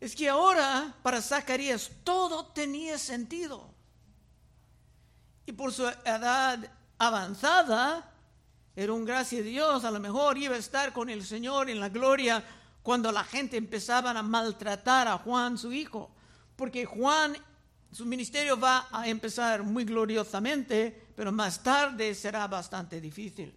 Es 0.00 0.14
que 0.14 0.28
ahora 0.28 0.94
para 1.02 1.20
Zacarías 1.20 1.90
todo 2.04 2.46
tenía 2.46 2.98
sentido. 2.98 3.74
Y 5.44 5.52
por 5.52 5.72
su 5.72 5.86
edad 5.86 6.70
avanzada, 6.98 8.12
era 8.76 8.92
un 8.92 9.04
gracia 9.04 9.38
de 9.38 9.48
Dios, 9.48 9.84
a 9.84 9.90
lo 9.90 9.98
mejor 9.98 10.38
iba 10.38 10.54
a 10.54 10.58
estar 10.58 10.92
con 10.92 11.10
el 11.10 11.24
Señor 11.24 11.68
en 11.68 11.80
la 11.80 11.88
gloria 11.88 12.44
cuando 12.88 13.12
la 13.12 13.22
gente 13.22 13.58
empezaba 13.58 14.12
a 14.12 14.22
maltratar 14.22 15.08
a 15.08 15.18
Juan, 15.18 15.58
su 15.58 15.70
hijo, 15.74 16.10
porque 16.56 16.86
Juan, 16.86 17.36
su 17.92 18.06
ministerio 18.06 18.58
va 18.58 18.88
a 18.90 19.06
empezar 19.06 19.62
muy 19.62 19.84
gloriosamente, 19.84 21.08
pero 21.14 21.30
más 21.30 21.62
tarde 21.62 22.14
será 22.14 22.46
bastante 22.46 22.98
difícil. 22.98 23.54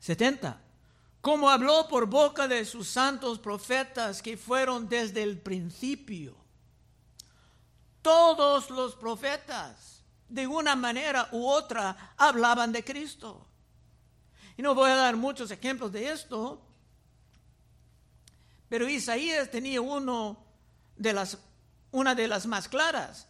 70. 0.00 0.60
Como 1.22 1.48
habló 1.48 1.88
por 1.88 2.04
boca 2.04 2.46
de 2.46 2.66
sus 2.66 2.88
santos 2.90 3.38
profetas 3.38 4.20
que 4.20 4.36
fueron 4.36 4.86
desde 4.86 5.22
el 5.22 5.38
principio. 5.40 6.36
Todos 8.02 8.68
los 8.68 8.96
profetas 8.96 10.04
de 10.28 10.46
una 10.46 10.76
manera 10.76 11.26
u 11.32 11.46
otra 11.46 12.12
hablaban 12.18 12.70
de 12.70 12.84
Cristo. 12.84 13.48
Y 14.56 14.62
no 14.62 14.74
voy 14.74 14.90
a 14.90 14.96
dar 14.96 15.16
muchos 15.16 15.50
ejemplos 15.50 15.92
de 15.92 16.10
esto, 16.10 16.60
pero 18.68 18.88
Isaías 18.88 19.50
tenía 19.50 19.80
uno 19.80 20.36
de 20.96 21.12
las, 21.12 21.38
una 21.90 22.14
de 22.14 22.28
las 22.28 22.46
más 22.46 22.68
claras. 22.68 23.26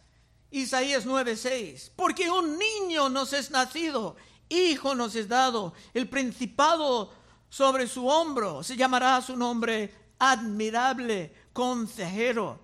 Isaías 0.51 1.05
9:6, 1.05 1.91
porque 1.95 2.29
un 2.29 2.57
niño 2.57 3.09
nos 3.09 3.33
es 3.33 3.51
nacido, 3.51 4.15
hijo 4.49 4.95
nos 4.95 5.15
es 5.15 5.27
dado, 5.27 5.73
el 5.93 6.07
principado 6.07 7.11
sobre 7.49 7.87
su 7.87 8.07
hombro, 8.07 8.63
se 8.63 8.75
llamará 8.75 9.21
su 9.21 9.35
nombre 9.35 9.93
admirable, 10.19 11.33
consejero, 11.51 12.59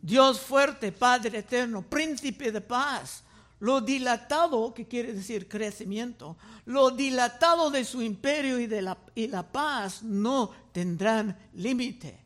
Dios 0.00 0.40
fuerte, 0.40 0.92
Padre 0.92 1.38
eterno, 1.38 1.82
príncipe 1.82 2.52
de 2.52 2.60
paz. 2.60 3.23
Lo 3.64 3.80
dilatado, 3.80 4.74
que 4.74 4.86
quiere 4.86 5.14
decir 5.14 5.48
crecimiento, 5.48 6.36
lo 6.66 6.90
dilatado 6.90 7.70
de 7.70 7.82
su 7.86 8.02
imperio 8.02 8.60
y 8.60 8.66
de 8.66 8.82
la, 8.82 8.98
y 9.14 9.26
la 9.26 9.42
paz 9.50 10.02
no 10.02 10.50
tendrán 10.70 11.34
límite. 11.54 12.20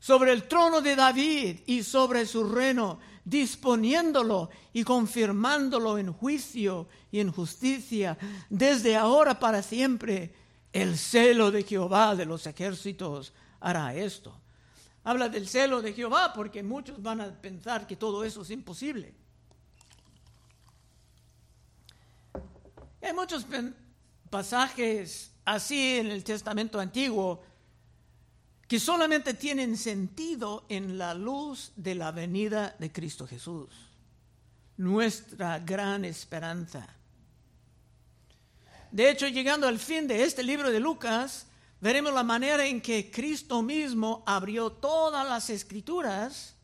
Sobre 0.00 0.32
el 0.32 0.48
trono 0.48 0.80
de 0.80 0.96
David 0.96 1.60
y 1.66 1.84
sobre 1.84 2.26
su 2.26 2.42
reino, 2.42 2.98
disponiéndolo 3.24 4.50
y 4.72 4.82
confirmándolo 4.82 5.98
en 5.98 6.12
juicio 6.12 6.88
y 7.12 7.20
en 7.20 7.30
justicia, 7.30 8.18
desde 8.50 8.96
ahora 8.96 9.38
para 9.38 9.62
siempre, 9.62 10.34
el 10.72 10.98
celo 10.98 11.52
de 11.52 11.62
Jehová 11.62 12.16
de 12.16 12.26
los 12.26 12.44
ejércitos 12.48 13.32
hará 13.60 13.94
esto. 13.94 14.36
Habla 15.04 15.28
del 15.28 15.46
celo 15.46 15.80
de 15.80 15.92
Jehová 15.92 16.32
porque 16.34 16.64
muchos 16.64 17.00
van 17.00 17.20
a 17.20 17.40
pensar 17.40 17.86
que 17.86 17.94
todo 17.94 18.24
eso 18.24 18.42
es 18.42 18.50
imposible. 18.50 19.14
Hay 23.08 23.14
muchos 23.14 23.46
pasajes 24.28 25.30
así 25.46 25.96
en 25.96 26.08
el 26.08 26.22
Testamento 26.22 26.78
Antiguo 26.78 27.42
que 28.66 28.78
solamente 28.78 29.32
tienen 29.32 29.78
sentido 29.78 30.66
en 30.68 30.98
la 30.98 31.14
luz 31.14 31.72
de 31.74 31.94
la 31.94 32.12
venida 32.12 32.76
de 32.78 32.92
Cristo 32.92 33.26
Jesús, 33.26 33.70
nuestra 34.76 35.58
gran 35.58 36.04
esperanza. 36.04 36.86
De 38.92 39.08
hecho, 39.08 39.26
llegando 39.26 39.66
al 39.66 39.78
fin 39.78 40.06
de 40.06 40.24
este 40.24 40.42
libro 40.42 40.70
de 40.70 40.78
Lucas, 40.78 41.46
veremos 41.80 42.12
la 42.12 42.24
manera 42.24 42.66
en 42.66 42.82
que 42.82 43.10
Cristo 43.10 43.62
mismo 43.62 44.22
abrió 44.26 44.70
todas 44.70 45.26
las 45.26 45.48
escrituras 45.48 46.56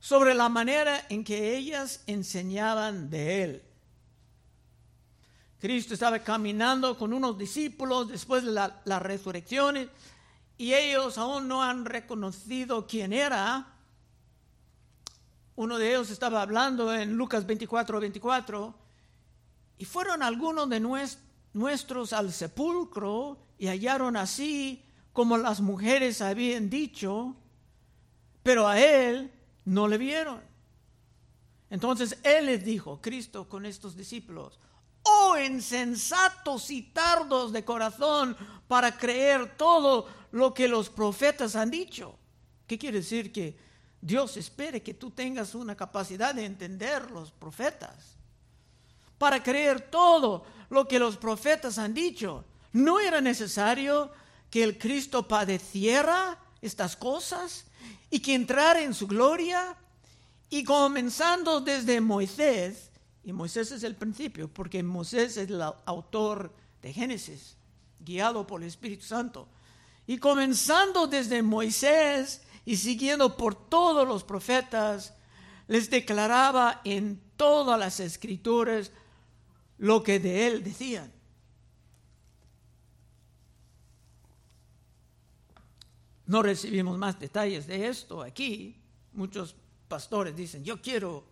sobre 0.00 0.34
la 0.34 0.48
manera 0.48 1.06
en 1.08 1.22
que 1.22 1.56
ellas 1.56 2.02
enseñaban 2.08 3.08
de 3.08 3.44
Él. 3.44 3.71
Cristo 5.62 5.94
estaba 5.94 6.18
caminando 6.18 6.98
con 6.98 7.12
unos 7.12 7.38
discípulos 7.38 8.08
después 8.08 8.42
de 8.42 8.50
la, 8.50 8.82
la 8.84 8.98
resurrección 8.98 9.88
y 10.58 10.74
ellos 10.74 11.18
aún 11.18 11.46
no 11.46 11.62
han 11.62 11.84
reconocido 11.84 12.84
quién 12.84 13.12
era. 13.12 13.72
Uno 15.54 15.78
de 15.78 15.90
ellos 15.90 16.10
estaba 16.10 16.42
hablando 16.42 16.92
en 16.92 17.16
Lucas 17.16 17.46
24, 17.46 18.00
24, 18.00 18.74
y 19.78 19.84
fueron 19.84 20.24
algunos 20.24 20.68
de 20.68 20.80
nuestros 21.52 22.12
al 22.12 22.32
sepulcro 22.32 23.38
y 23.56 23.68
hallaron 23.68 24.16
así 24.16 24.84
como 25.12 25.38
las 25.38 25.60
mujeres 25.60 26.22
habían 26.22 26.70
dicho, 26.70 27.36
pero 28.42 28.66
a 28.66 28.80
él 28.80 29.30
no 29.64 29.86
le 29.86 29.96
vieron. 29.96 30.40
Entonces 31.70 32.18
él 32.24 32.46
les 32.46 32.64
dijo, 32.64 33.00
Cristo 33.00 33.48
con 33.48 33.64
estos 33.64 33.96
discípulos, 33.96 34.58
oh 35.02 35.36
insensatos 35.38 36.70
y 36.70 36.82
tardos 36.82 37.52
de 37.52 37.64
corazón 37.64 38.36
para 38.68 38.96
creer 38.96 39.56
todo 39.56 40.06
lo 40.30 40.54
que 40.54 40.68
los 40.68 40.88
profetas 40.88 41.56
han 41.56 41.70
dicho. 41.70 42.18
¿Qué 42.66 42.78
quiere 42.78 42.98
decir? 42.98 43.32
Que 43.32 43.56
Dios 44.00 44.36
espere 44.36 44.82
que 44.82 44.94
tú 44.94 45.10
tengas 45.10 45.54
una 45.54 45.76
capacidad 45.76 46.34
de 46.34 46.44
entender 46.44 47.10
los 47.10 47.30
profetas, 47.30 48.16
para 49.18 49.42
creer 49.42 49.80
todo 49.90 50.44
lo 50.70 50.88
que 50.88 50.98
los 50.98 51.16
profetas 51.16 51.78
han 51.78 51.94
dicho. 51.94 52.44
¿No 52.72 52.98
era 52.98 53.20
necesario 53.20 54.10
que 54.50 54.64
el 54.64 54.78
Cristo 54.78 55.28
padeciera 55.28 56.38
estas 56.60 56.96
cosas 56.96 57.66
y 58.10 58.20
que 58.20 58.34
entrara 58.34 58.82
en 58.82 58.94
su 58.94 59.06
gloria? 59.06 59.76
Y 60.50 60.64
comenzando 60.64 61.60
desde 61.60 62.00
Moisés, 62.00 62.90
y 63.24 63.32
Moisés 63.32 63.70
es 63.70 63.84
el 63.84 63.94
principio, 63.94 64.48
porque 64.48 64.82
Moisés 64.82 65.36
es 65.36 65.50
el 65.50 65.62
autor 65.62 66.52
de 66.82 66.92
Génesis, 66.92 67.56
guiado 68.00 68.46
por 68.46 68.62
el 68.62 68.68
Espíritu 68.68 69.04
Santo. 69.04 69.48
Y 70.06 70.18
comenzando 70.18 71.06
desde 71.06 71.42
Moisés 71.42 72.42
y 72.64 72.76
siguiendo 72.76 73.36
por 73.36 73.54
todos 73.54 74.06
los 74.06 74.24
profetas, 74.24 75.14
les 75.68 75.88
declaraba 75.88 76.80
en 76.84 77.20
todas 77.36 77.78
las 77.78 78.00
escrituras 78.00 78.90
lo 79.78 80.02
que 80.02 80.18
de 80.18 80.48
él 80.48 80.64
decían. 80.64 81.12
No 86.26 86.42
recibimos 86.42 86.98
más 86.98 87.20
detalles 87.20 87.66
de 87.66 87.88
esto 87.88 88.22
aquí. 88.22 88.76
Muchos 89.12 89.54
pastores 89.86 90.34
dicen, 90.34 90.64
yo 90.64 90.80
quiero 90.80 91.24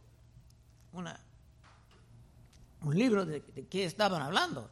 una, 0.93 1.19
un 2.83 2.99
libro 2.99 3.27
de, 3.27 3.41
de 3.41 3.67
qué 3.67 3.85
estaban 3.85 4.23
hablando. 4.23 4.71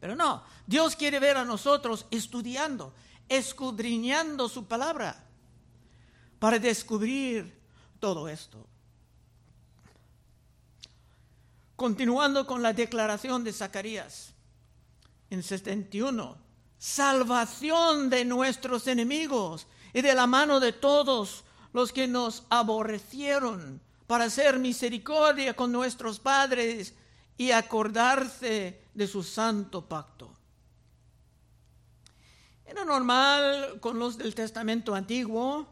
Pero 0.00 0.16
no, 0.16 0.42
Dios 0.66 0.96
quiere 0.96 1.20
ver 1.20 1.36
a 1.36 1.44
nosotros 1.44 2.06
estudiando, 2.10 2.92
escudriñando 3.28 4.48
su 4.48 4.66
palabra 4.66 5.24
para 6.38 6.58
descubrir 6.58 7.56
todo 8.00 8.28
esto. 8.28 8.66
Continuando 11.76 12.46
con 12.46 12.62
la 12.62 12.72
declaración 12.72 13.44
de 13.44 13.52
Zacarías 13.52 14.34
en 15.30 15.42
71, 15.42 16.36
salvación 16.78 18.10
de 18.10 18.24
nuestros 18.24 18.88
enemigos 18.88 19.68
y 19.92 20.02
de 20.02 20.14
la 20.14 20.26
mano 20.26 20.58
de 20.58 20.72
todos 20.72 21.44
los 21.72 21.92
que 21.92 22.08
nos 22.08 22.42
aborrecieron, 22.50 23.80
para 24.08 24.24
hacer 24.24 24.58
misericordia 24.58 25.54
con 25.54 25.70
nuestros 25.70 26.18
padres 26.18 26.92
y 27.42 27.50
acordarse 27.50 28.84
de 28.94 29.06
su 29.08 29.24
santo 29.24 29.88
pacto. 29.88 30.32
Era 32.64 32.84
normal 32.84 33.80
con 33.80 33.98
los 33.98 34.16
del 34.16 34.32
Testamento 34.32 34.94
Antiguo, 34.94 35.66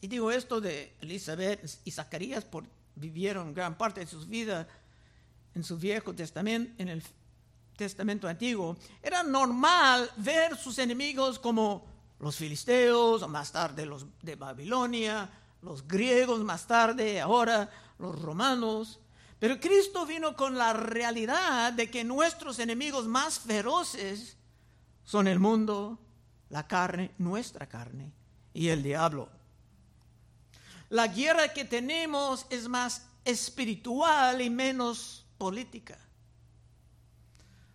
y 0.00 0.06
digo 0.06 0.32
esto 0.32 0.58
de 0.58 0.96
Elizabeth 1.02 1.80
y 1.84 1.90
Zacarías, 1.90 2.46
por 2.46 2.64
vivieron 2.94 3.52
gran 3.52 3.76
parte 3.76 4.00
de 4.00 4.06
sus 4.06 4.26
vidas 4.26 4.66
en 5.54 5.62
su 5.62 5.76
Viejo 5.76 6.14
Testamento, 6.14 6.72
en 6.78 6.88
el 6.88 7.02
Testamento 7.76 8.26
Antiguo, 8.26 8.78
era 9.02 9.22
normal 9.22 10.10
ver 10.16 10.56
sus 10.56 10.78
enemigos 10.78 11.38
como 11.38 11.84
los 12.20 12.36
filisteos, 12.36 13.28
más 13.28 13.52
tarde 13.52 13.84
los 13.84 14.06
de 14.22 14.34
Babilonia, 14.36 15.28
los 15.60 15.86
griegos 15.86 16.40
más 16.40 16.66
tarde, 16.66 17.20
ahora 17.20 17.70
los 17.98 18.18
romanos. 18.18 18.98
Pero 19.42 19.58
Cristo 19.58 20.06
vino 20.06 20.36
con 20.36 20.56
la 20.56 20.72
realidad 20.72 21.72
de 21.72 21.90
que 21.90 22.04
nuestros 22.04 22.60
enemigos 22.60 23.08
más 23.08 23.40
feroces 23.40 24.36
son 25.02 25.26
el 25.26 25.40
mundo, 25.40 25.98
la 26.48 26.68
carne, 26.68 27.10
nuestra 27.18 27.68
carne 27.68 28.12
y 28.54 28.68
el 28.68 28.84
diablo. 28.84 29.28
La 30.90 31.08
guerra 31.08 31.52
que 31.52 31.64
tenemos 31.64 32.46
es 32.50 32.68
más 32.68 33.04
espiritual 33.24 34.40
y 34.40 34.48
menos 34.48 35.26
política. 35.38 35.98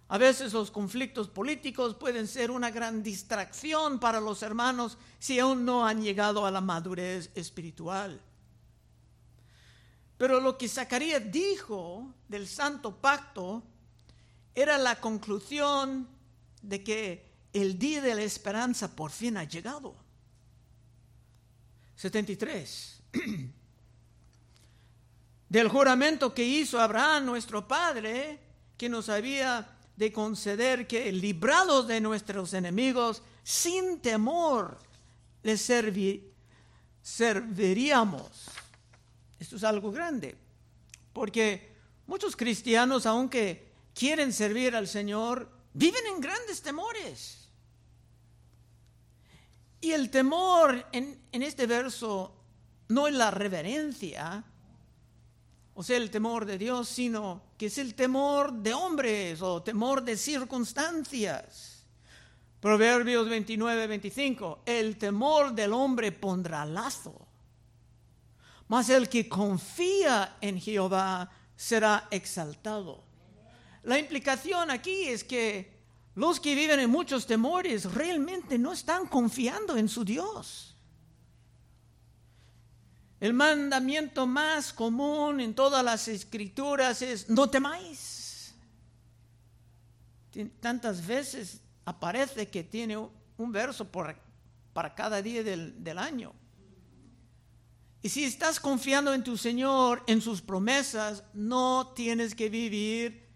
A 0.08 0.18
veces 0.18 0.54
los 0.54 0.72
conflictos 0.72 1.28
políticos 1.28 1.96
pueden 1.96 2.30
ser 2.30 2.50
una 2.50 2.72
gran 2.72 3.04
distracción 3.04 4.00
para 4.00 4.22
los 4.22 4.42
hermanos 4.42 4.98
si 5.20 5.38
aún 5.38 5.66
no 5.66 5.86
han 5.86 6.02
llegado 6.02 6.46
a 6.46 6.52
la 6.52 6.62
madurez 6.62 7.30
espiritual. 7.36 8.22
Pero 10.18 10.40
lo 10.40 10.58
que 10.58 10.68
Zacarías 10.68 11.32
dijo 11.32 12.14
del 12.28 12.48
santo 12.48 12.96
pacto 12.96 13.64
era 14.56 14.78
la 14.78 15.00
conclusión 15.00 16.08
de 16.62 16.84
que 16.84 17.28
el 17.54 17.78
día 17.78 18.02
de 18.02 18.16
la 18.16 18.24
esperanza 18.24 18.96
por 18.96 19.12
fin 19.12 19.38
ha 19.38 19.44
llegado. 19.44 19.96
73. 21.96 23.04
Del 25.50 25.70
juramento 25.70 26.34
que 26.34 26.44
hizo 26.44 26.80
Abraham, 26.80 27.26
nuestro 27.26 27.68
Padre, 27.68 28.40
que 28.78 28.90
nos 28.90 29.10
había 29.10 29.78
de 29.96 30.12
conceder 30.12 30.88
que, 30.88 31.12
librados 31.12 31.88
de 31.88 32.02
nuestros 32.02 32.54
enemigos, 32.54 33.24
sin 33.44 34.00
temor, 34.00 34.78
les 35.42 35.62
serviríamos. 37.02 38.57
Esto 39.40 39.56
es 39.56 39.64
algo 39.64 39.92
grande, 39.92 40.36
porque 41.14 41.76
muchos 42.08 42.36
cristianos, 42.36 43.06
aunque 43.06 43.68
quieren 43.94 44.34
servir 44.34 44.76
al 44.76 44.88
Señor, 44.88 45.50
viven 45.74 46.06
en 46.08 46.22
grandes 46.22 46.62
temores. 46.62 47.50
Y 49.80 49.92
el 49.92 50.10
temor 50.10 50.88
en, 50.92 51.22
este 51.32 51.68
verso 51.68 52.34
no 52.90 53.08
es 53.08 53.14
la 53.14 53.30
reverencia, 53.30 54.44
o 55.76 55.84
sea, 55.84 55.98
el 55.98 56.10
temor 56.10 56.46
de 56.46 56.58
Dios, 56.58 56.90
sino 56.90 57.44
que 57.58 57.68
es 57.68 57.78
el 57.78 57.94
temor 57.94 58.52
de 58.52 58.74
hombres 58.74 59.42
o 59.44 59.62
temor 59.62 60.04
de 60.04 60.18
circunstancias. 60.18 61.86
Proverbios 62.60 63.30
29, 63.30 63.86
25, 63.86 64.64
el 64.66 64.98
temor 64.98 65.54
del 65.54 65.74
hombre 65.74 66.12
pondrá 66.12 66.66
lazo, 66.66 67.27
mas 68.68 68.90
el 68.90 69.08
que 69.08 69.30
confía 69.30 70.38
en 70.42 70.60
Jehová 70.60 71.32
será 71.56 72.08
exaltado. 72.12 73.04
La 73.84 73.98
implicación 73.98 74.70
aquí 74.70 75.06
es 75.06 75.24
que 75.24 75.78
los 76.16 76.40
que 76.40 76.56
viven 76.56 76.80
en 76.80 76.90
muchos 76.90 77.26
temores 77.26 77.86
realmente 77.94 78.58
no 78.58 78.74
están 78.74 79.08
confiando 79.08 79.78
en 79.78 79.88
su 79.88 80.04
Dios. 80.04 80.76
El 83.20 83.34
mandamiento 83.34 84.28
más 84.28 84.74
común 84.74 85.40
en 85.40 85.56
todas 85.56 85.84
las 85.84 86.08
escrituras 86.08 87.02
es 87.02 87.30
no 87.30 87.50
temáis. 87.50 88.54
Tantas 90.60 91.06
veces 91.06 91.62
aparece 91.86 92.48
que 92.48 92.64
tiene 92.64 92.98
un 92.98 93.52
verso 93.52 93.88
para 93.90 94.94
cada 94.94 95.22
día 95.22 95.44
del, 95.44 95.84
del 95.84 95.98
año. 95.98 96.34
Y 98.08 98.10
si 98.10 98.24
estás 98.24 98.62
confiando 98.62 99.14
en 99.14 99.22
tu 99.22 99.36
Señor, 99.36 100.02
en 100.08 100.22
sus 100.22 100.42
promesas, 100.42 101.26
no 101.34 101.92
tienes 101.94 102.36
que 102.36 102.48
vivir 102.48 103.28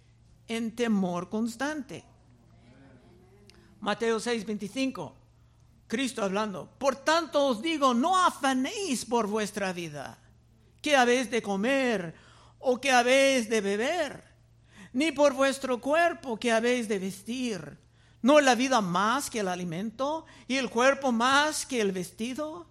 en 0.48 0.74
temor 0.74 1.28
constante. 1.28 2.06
Mateo 3.82 4.18
6, 4.18 4.46
25. 4.46 5.14
Cristo 5.88 6.24
hablando, 6.24 6.70
por 6.78 6.96
tanto 6.96 7.48
os 7.48 7.62
digo, 7.62 7.94
no 7.94 8.18
afanéis 8.18 9.04
por 9.04 9.28
vuestra 9.28 9.74
vida, 9.74 10.18
qué 10.82 10.96
habéis 10.96 11.30
de 11.30 11.42
comer 11.42 12.16
o 12.60 12.80
qué 12.80 12.92
habéis 12.92 13.50
de 13.50 13.60
beber, 13.60 14.24
ni 14.94 15.12
por 15.12 15.34
vuestro 15.34 15.82
cuerpo 15.82 16.38
qué 16.38 16.54
habéis 16.54 16.88
de 16.88 16.98
vestir. 16.98 17.78
¿No 18.22 18.40
la 18.40 18.56
vida 18.56 18.80
más 18.80 19.30
que 19.30 19.42
el 19.42 19.50
alimento 19.50 20.26
y 20.48 20.56
el 20.56 20.70
cuerpo 20.70 21.12
más 21.12 21.66
que 21.66 21.82
el 21.82 21.92
vestido? 21.92 22.71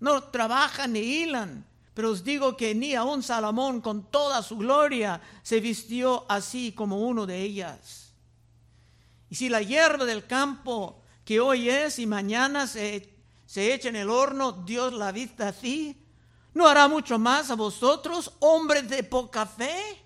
No 0.00 0.22
trabajan 0.24 0.92
ni 0.92 1.00
hilan, 1.00 1.64
pero 1.94 2.10
os 2.10 2.22
digo 2.22 2.56
que 2.56 2.74
ni 2.74 2.94
aun 2.94 3.22
Salomón 3.22 3.80
con 3.80 4.04
toda 4.10 4.42
su 4.42 4.56
gloria 4.56 5.20
se 5.42 5.60
vistió 5.60 6.24
así 6.28 6.72
como 6.72 6.98
uno 6.98 7.26
de 7.26 7.42
ellas. 7.42 8.12
Y 9.30 9.34
si 9.34 9.48
la 9.48 9.60
hierba 9.60 10.04
del 10.04 10.26
campo 10.26 11.02
que 11.24 11.40
hoy 11.40 11.68
es 11.68 11.98
y 11.98 12.06
mañana 12.06 12.66
se, 12.66 13.12
se 13.46 13.74
echa 13.74 13.88
en 13.88 13.96
el 13.96 14.08
horno, 14.08 14.52
Dios 14.52 14.92
la 14.92 15.12
vista 15.12 15.48
así. 15.48 16.00
¿No 16.54 16.66
hará 16.66 16.88
mucho 16.88 17.18
más 17.18 17.50
a 17.50 17.54
vosotros, 17.54 18.32
hombres 18.38 18.88
de 18.88 19.02
poca 19.02 19.44
fe? 19.44 20.02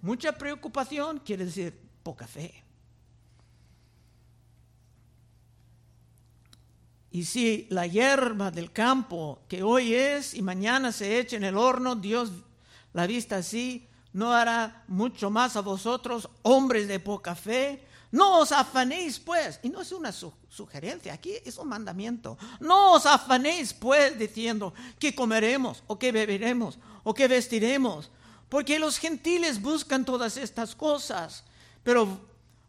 Mucha 0.00 0.32
preocupación 0.32 1.20
quiere 1.20 1.44
decir 1.44 1.78
poca 2.02 2.26
fe. 2.26 2.61
Y 7.12 7.26
si 7.26 7.66
la 7.68 7.86
hierba 7.86 8.50
del 8.50 8.72
campo 8.72 9.40
que 9.46 9.62
hoy 9.62 9.92
es 9.94 10.32
y 10.32 10.40
mañana 10.40 10.92
se 10.92 11.20
echa 11.20 11.36
en 11.36 11.44
el 11.44 11.58
horno, 11.58 11.94
Dios 11.94 12.30
la 12.94 13.06
vista 13.06 13.36
así, 13.36 13.86
no 14.14 14.32
hará 14.32 14.84
mucho 14.88 15.28
más 15.30 15.54
a 15.56 15.60
vosotros, 15.60 16.28
hombres 16.40 16.88
de 16.88 17.00
poca 17.00 17.34
fe. 17.34 17.84
No 18.10 18.40
os 18.40 18.50
afanéis 18.50 19.18
pues, 19.18 19.60
y 19.62 19.68
no 19.68 19.82
es 19.82 19.92
una 19.92 20.10
sugerencia, 20.12 21.12
aquí 21.12 21.34
es 21.44 21.58
un 21.58 21.68
mandamiento. 21.68 22.38
No 22.60 22.92
os 22.92 23.04
afanéis 23.04 23.74
pues 23.74 24.18
diciendo 24.18 24.72
que 24.98 25.14
comeremos 25.14 25.82
o 25.88 25.98
que 25.98 26.12
beberemos 26.12 26.78
o 27.04 27.12
que 27.12 27.28
vestiremos, 27.28 28.10
porque 28.48 28.78
los 28.78 28.96
gentiles 28.98 29.60
buscan 29.60 30.06
todas 30.06 30.38
estas 30.38 30.74
cosas, 30.74 31.44
pero 31.82 32.31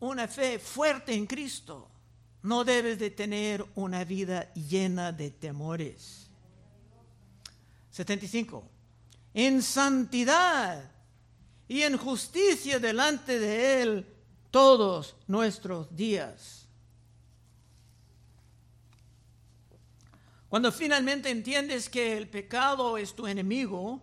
una 0.00 0.28
fe 0.28 0.58
fuerte 0.58 1.14
en 1.14 1.26
Cristo, 1.26 1.90
no 2.42 2.64
debes 2.64 2.98
de 2.98 3.10
tener 3.10 3.64
una 3.74 4.04
vida 4.04 4.52
llena 4.54 5.12
de 5.12 5.30
temores. 5.30 6.28
75. 7.90 8.68
En 9.32 9.62
santidad 9.62 10.90
y 11.68 11.82
en 11.82 11.96
justicia 11.96 12.78
delante 12.78 13.38
de 13.38 13.82
Él 13.82 14.06
todos 14.50 15.16
nuestros 15.26 15.94
días. 15.96 16.68
Cuando 20.48 20.70
finalmente 20.70 21.30
entiendes 21.30 21.88
que 21.88 22.16
el 22.16 22.28
pecado 22.28 22.96
es 22.96 23.14
tu 23.14 23.26
enemigo, 23.26 24.00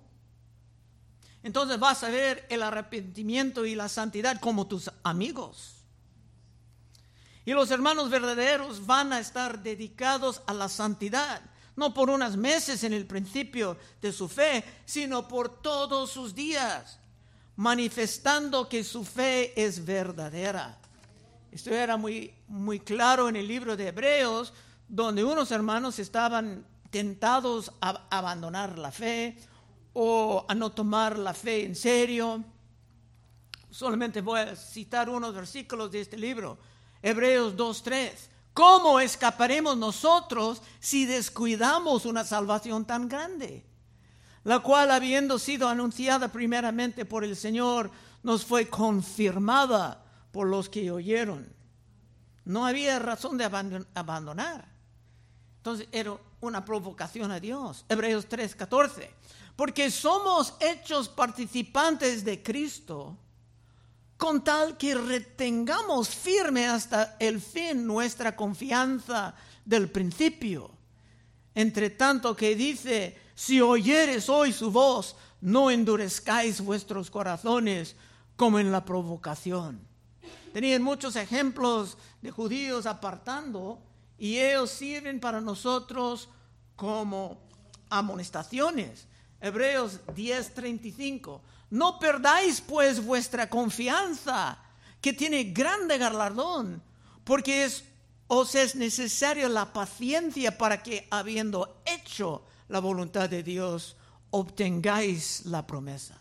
entonces 1.44 1.80
vas 1.80 2.04
a 2.04 2.10
ver 2.10 2.46
el 2.50 2.62
arrepentimiento 2.62 3.66
y 3.66 3.76
la 3.76 3.88
santidad 3.88 4.40
como 4.40 4.68
tus 4.68 4.92
amigos. 5.04 5.81
Y 7.46 7.52
los 7.54 7.72
hermanos 7.72 8.10
verdaderos 8.10 8.86
van 8.86 9.14
a 9.14 9.20
estar 9.20 9.64
dedicados 9.64 10.42
a 10.46 10.54
la 10.54 10.70
santidad, 10.70 11.42
no 11.76 11.94
por 11.94 12.10
unos 12.10 12.38
meses 12.38 12.84
en 12.84 12.94
el 12.94 13.06
principio 13.06 13.78
de 14.02 14.12
su 14.12 14.28
fe, 14.28 14.64
sino 14.86 15.28
por 15.28 15.62
todos 15.62 16.12
sus 16.12 16.36
días 16.36 17.00
manifestando 17.62 18.68
que 18.68 18.84
su 18.84 19.04
fe 19.04 19.54
es 19.56 19.86
verdadera. 19.86 20.80
Esto 21.52 21.70
era 21.70 21.96
muy, 21.96 22.34
muy 22.48 22.80
claro 22.80 23.30
en 23.30 23.36
el 23.36 23.48
libro 23.48 23.78
de 23.78 23.90
Hebreos, 23.90 24.52
donde 24.88 25.24
unos 25.24 25.52
hermanos 25.52 26.00
estaban 26.00 26.66
tentados 26.90 27.72
a 27.80 28.08
abandonar 28.10 28.80
la 28.80 28.92
fe 28.92 29.38
o 29.94 30.44
a 30.48 30.56
no 30.56 30.72
tomar 30.72 31.20
la 31.20 31.36
fe 31.36 31.64
en 31.64 31.76
serio. 31.76 32.44
Solamente 33.70 34.22
voy 34.22 34.40
a 34.40 34.56
citar 34.56 35.08
unos 35.08 35.34
versículos 35.36 35.92
de 35.92 36.02
este 36.02 36.18
libro. 36.18 36.58
Hebreos 37.02 37.56
2.3. 37.56 38.12
¿Cómo 38.54 39.00
escaparemos 39.00 39.78
nosotros 39.78 40.62
si 40.80 41.06
descuidamos 41.06 42.06
una 42.06 42.24
salvación 42.24 42.86
tan 42.86 43.08
grande? 43.08 43.66
la 44.44 44.60
cual 44.60 44.92
habiendo 44.92 45.38
sido 45.38 45.68
anunciada 45.68 46.32
primeramente 46.32 47.06
por 47.06 47.24
el 47.24 47.36
Señor, 47.36 47.92
nos 48.24 48.46
fue 48.46 48.68
confirmada 48.70 50.04
por 50.32 50.48
los 50.48 50.70
que 50.70 50.92
oyeron. 50.92 51.54
No 52.46 52.66
había 52.66 52.98
razón 53.00 53.38
de 53.38 53.46
abandonar. 53.94 54.68
Entonces 55.58 55.88
era 55.92 56.18
una 56.40 56.66
provocación 56.66 57.32
a 57.32 57.40
Dios. 57.40 57.86
Hebreos 57.88 58.28
3:14. 58.28 59.10
Porque 59.56 59.92
somos 59.92 60.56
hechos 60.60 61.08
participantes 61.08 62.26
de 62.26 62.42
Cristo, 62.42 63.16
con 64.22 64.44
tal 64.44 64.78
que 64.78 64.94
retengamos 64.94 66.10
firme 66.10 66.68
hasta 66.68 67.16
el 67.18 67.42
fin 67.42 67.88
nuestra 67.88 68.36
confianza 68.36 69.34
del 69.66 69.90
principio. 69.90 70.70
Entre 71.56 71.90
tanto 71.90 72.36
que 72.36 72.56
dice, 72.56 73.18
si 73.34 73.62
oyeres 73.62 74.30
hoy 74.30 74.54
su 74.54 74.70
voz, 74.70 75.16
no 75.42 75.72
endurezcáis 75.72 76.62
vuestros 76.62 77.10
corazones 77.10 77.96
como 78.36 78.60
en 78.60 78.72
la 78.72 78.86
provocación. 78.86 79.82
Tenían 80.54 80.84
muchos 80.84 81.16
ejemplos 81.16 81.98
de 82.22 82.30
judíos 82.30 82.86
apartando 82.86 83.82
y 84.20 84.38
ellos 84.38 84.70
sirven 84.70 85.20
para 85.20 85.42
nosotros 85.42 86.30
como 86.76 87.42
amonestaciones. 87.90 89.08
Hebreos 89.42 90.02
10:35. 90.14 91.42
No 91.72 92.00
perdáis 92.00 92.62
pues 92.62 93.04
vuestra 93.04 93.50
confianza, 93.50 94.60
que 95.02 95.14
tiene 95.14 95.46
grande 95.46 95.98
galardón, 95.98 96.84
porque 97.24 97.70
os 98.28 98.56
es 98.56 98.76
necesaria 98.76 99.50
la 99.50 99.74
paciencia 99.74 100.58
para 100.58 100.84
que, 100.84 101.08
habiendo 101.10 101.82
hecho 101.86 102.44
la 102.68 102.80
voluntad 102.80 103.30
de 103.30 103.42
Dios, 103.42 103.96
obtengáis 104.32 105.46
la 105.46 105.66
promesa. 105.66 106.18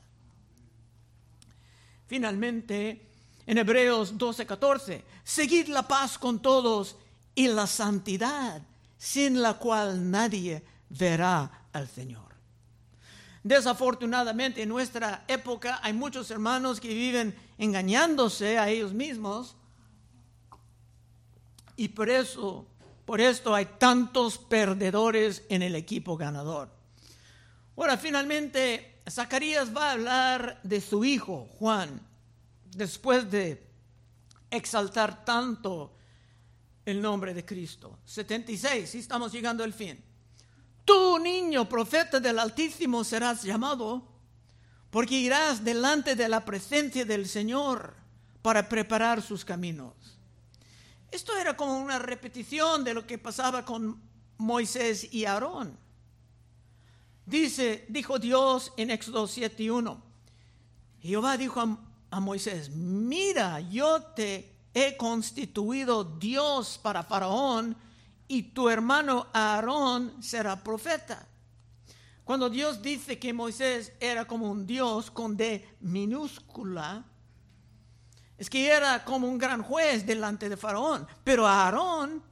Finalmente, 2.06 3.06
en 3.46 3.58
Hebreos 3.58 4.16
12:14, 4.16 5.02
seguid 5.24 5.68
la 5.68 5.86
paz 5.86 6.18
con 6.18 6.40
todos 6.40 6.96
y 7.34 7.48
la 7.48 7.66
santidad, 7.66 8.62
sin 8.98 9.42
la 9.42 9.54
cual 9.54 10.10
nadie 10.10 10.64
verá 10.88 11.66
al 11.72 11.88
Señor. 11.88 12.29
Desafortunadamente 13.42 14.62
en 14.62 14.68
nuestra 14.68 15.24
época 15.26 15.80
hay 15.82 15.92
muchos 15.92 16.30
hermanos 16.30 16.78
que 16.78 16.88
viven 16.88 17.34
engañándose 17.56 18.58
a 18.58 18.68
ellos 18.68 18.92
mismos 18.92 19.56
y 21.76 21.88
por 21.88 22.10
eso, 22.10 22.66
por 23.06 23.22
esto 23.22 23.54
hay 23.54 23.64
tantos 23.78 24.36
perdedores 24.36 25.44
en 25.48 25.62
el 25.62 25.74
equipo 25.74 26.18
ganador. 26.18 26.68
Ahora, 27.74 27.96
finalmente, 27.96 29.00
Zacarías 29.08 29.74
va 29.74 29.88
a 29.88 29.92
hablar 29.92 30.60
de 30.62 30.82
su 30.82 31.02
hijo, 31.06 31.48
Juan, 31.58 32.06
después 32.76 33.30
de 33.30 33.66
exaltar 34.50 35.24
tanto 35.24 35.96
el 36.84 37.00
nombre 37.00 37.32
de 37.32 37.44
Cristo. 37.46 38.00
76, 38.04 38.94
y 38.94 38.98
estamos 38.98 39.32
llegando 39.32 39.64
al 39.64 39.72
fin. 39.72 40.09
Tú, 40.84 41.18
niño, 41.18 41.68
profeta 41.68 42.20
del 42.20 42.38
Altísimo, 42.38 43.04
serás 43.04 43.42
llamado, 43.42 44.06
porque 44.90 45.14
irás 45.14 45.64
delante 45.64 46.16
de 46.16 46.28
la 46.28 46.44
presencia 46.44 47.04
del 47.04 47.28
Señor 47.28 47.94
para 48.42 48.68
preparar 48.68 49.22
sus 49.22 49.44
caminos. 49.44 49.94
Esto 51.10 51.36
era 51.36 51.56
como 51.56 51.78
una 51.78 51.98
repetición 51.98 52.84
de 52.84 52.94
lo 52.94 53.06
que 53.06 53.18
pasaba 53.18 53.64
con 53.64 54.00
Moisés 54.38 55.12
y 55.12 55.24
Aarón. 55.24 55.76
Dice, 57.26 57.84
dijo 57.88 58.18
Dios 58.18 58.72
en 58.76 58.90
Éxodo 58.90 59.26
7 59.26 59.62
y 59.62 59.70
1. 59.70 60.02
Jehová 61.02 61.36
dijo 61.36 61.78
a 62.10 62.20
Moisés, 62.20 62.70
mira, 62.70 63.60
yo 63.60 64.02
te 64.02 64.52
he 64.74 64.96
constituido 64.96 66.04
Dios 66.04 66.78
para 66.82 67.02
Faraón 67.02 67.76
y 68.30 68.44
tu 68.44 68.68
hermano 68.68 69.26
Aarón 69.32 70.22
será 70.22 70.62
profeta. 70.62 71.26
Cuando 72.22 72.48
Dios 72.48 72.80
dice 72.80 73.18
que 73.18 73.32
Moisés 73.32 73.92
era 73.98 74.24
como 74.24 74.48
un 74.48 74.68
Dios 74.68 75.10
con 75.10 75.36
D 75.36 75.68
minúscula, 75.80 77.04
es 78.38 78.48
que 78.48 78.68
era 78.68 79.04
como 79.04 79.26
un 79.26 79.36
gran 79.36 79.64
juez 79.64 80.06
delante 80.06 80.48
de 80.48 80.56
Faraón, 80.56 81.08
pero 81.24 81.44
Aarón 81.44 82.22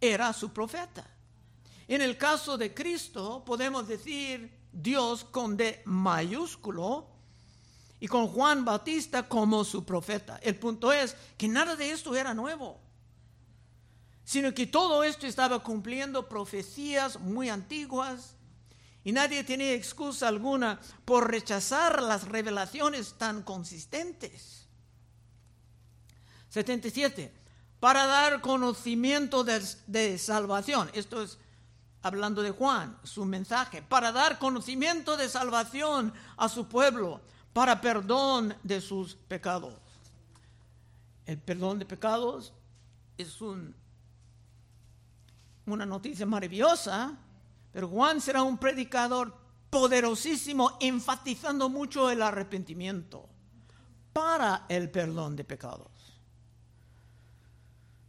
era 0.00 0.32
su 0.32 0.54
profeta. 0.54 1.06
En 1.86 2.00
el 2.00 2.16
caso 2.16 2.56
de 2.56 2.72
Cristo 2.72 3.44
podemos 3.44 3.86
decir 3.86 4.58
Dios 4.72 5.22
con 5.22 5.54
D 5.54 5.82
mayúsculo 5.84 7.10
y 8.00 8.08
con 8.08 8.26
Juan 8.28 8.64
Bautista 8.64 9.28
como 9.28 9.64
su 9.64 9.84
profeta. 9.84 10.40
El 10.42 10.56
punto 10.56 10.90
es 10.94 11.14
que 11.36 11.46
nada 11.46 11.76
de 11.76 11.90
esto 11.90 12.16
era 12.16 12.32
nuevo 12.32 12.83
sino 14.24 14.54
que 14.54 14.66
todo 14.66 15.04
esto 15.04 15.26
estaba 15.26 15.62
cumpliendo 15.62 16.28
profecías 16.28 17.20
muy 17.20 17.50
antiguas 17.50 18.36
y 19.04 19.12
nadie 19.12 19.44
tenía 19.44 19.74
excusa 19.74 20.28
alguna 20.28 20.80
por 21.04 21.30
rechazar 21.30 22.02
las 22.02 22.26
revelaciones 22.26 23.14
tan 23.18 23.42
consistentes. 23.42 24.66
77. 26.48 27.32
Para 27.80 28.06
dar 28.06 28.40
conocimiento 28.40 29.44
de, 29.44 29.62
de, 29.86 30.16
salvación. 30.16 30.90
Esto 30.94 31.22
es 31.22 31.38
hablando 32.00 32.40
de 32.40 32.50
Juan, 32.50 32.98
su 33.02 33.26
mensaje. 33.26 33.82
Para 33.82 34.10
dar 34.10 34.38
conocimiento 34.38 35.18
de 35.18 35.28
salvación 35.28 36.14
a 36.38 36.48
su 36.48 36.66
pueblo, 36.66 37.20
para 37.52 37.82
perdón 37.82 38.56
de 38.62 38.80
sus 38.80 39.16
pecados. 39.16 39.74
El 41.26 41.38
perdón 41.38 41.78
de 41.78 41.84
pecados 41.84 42.54
es 43.18 43.42
un 43.42 43.74
una 45.66 45.86
noticia 45.86 46.26
maravillosa, 46.26 47.16
pero 47.72 47.88
Juan 47.88 48.20
será 48.20 48.42
un 48.42 48.58
predicador 48.58 49.34
poderosísimo, 49.70 50.76
enfatizando 50.80 51.68
mucho 51.68 52.08
el 52.10 52.22
arrepentimiento 52.22 53.28
para 54.12 54.66
el 54.68 54.90
perdón 54.90 55.34
de 55.34 55.44
pecados. 55.44 55.90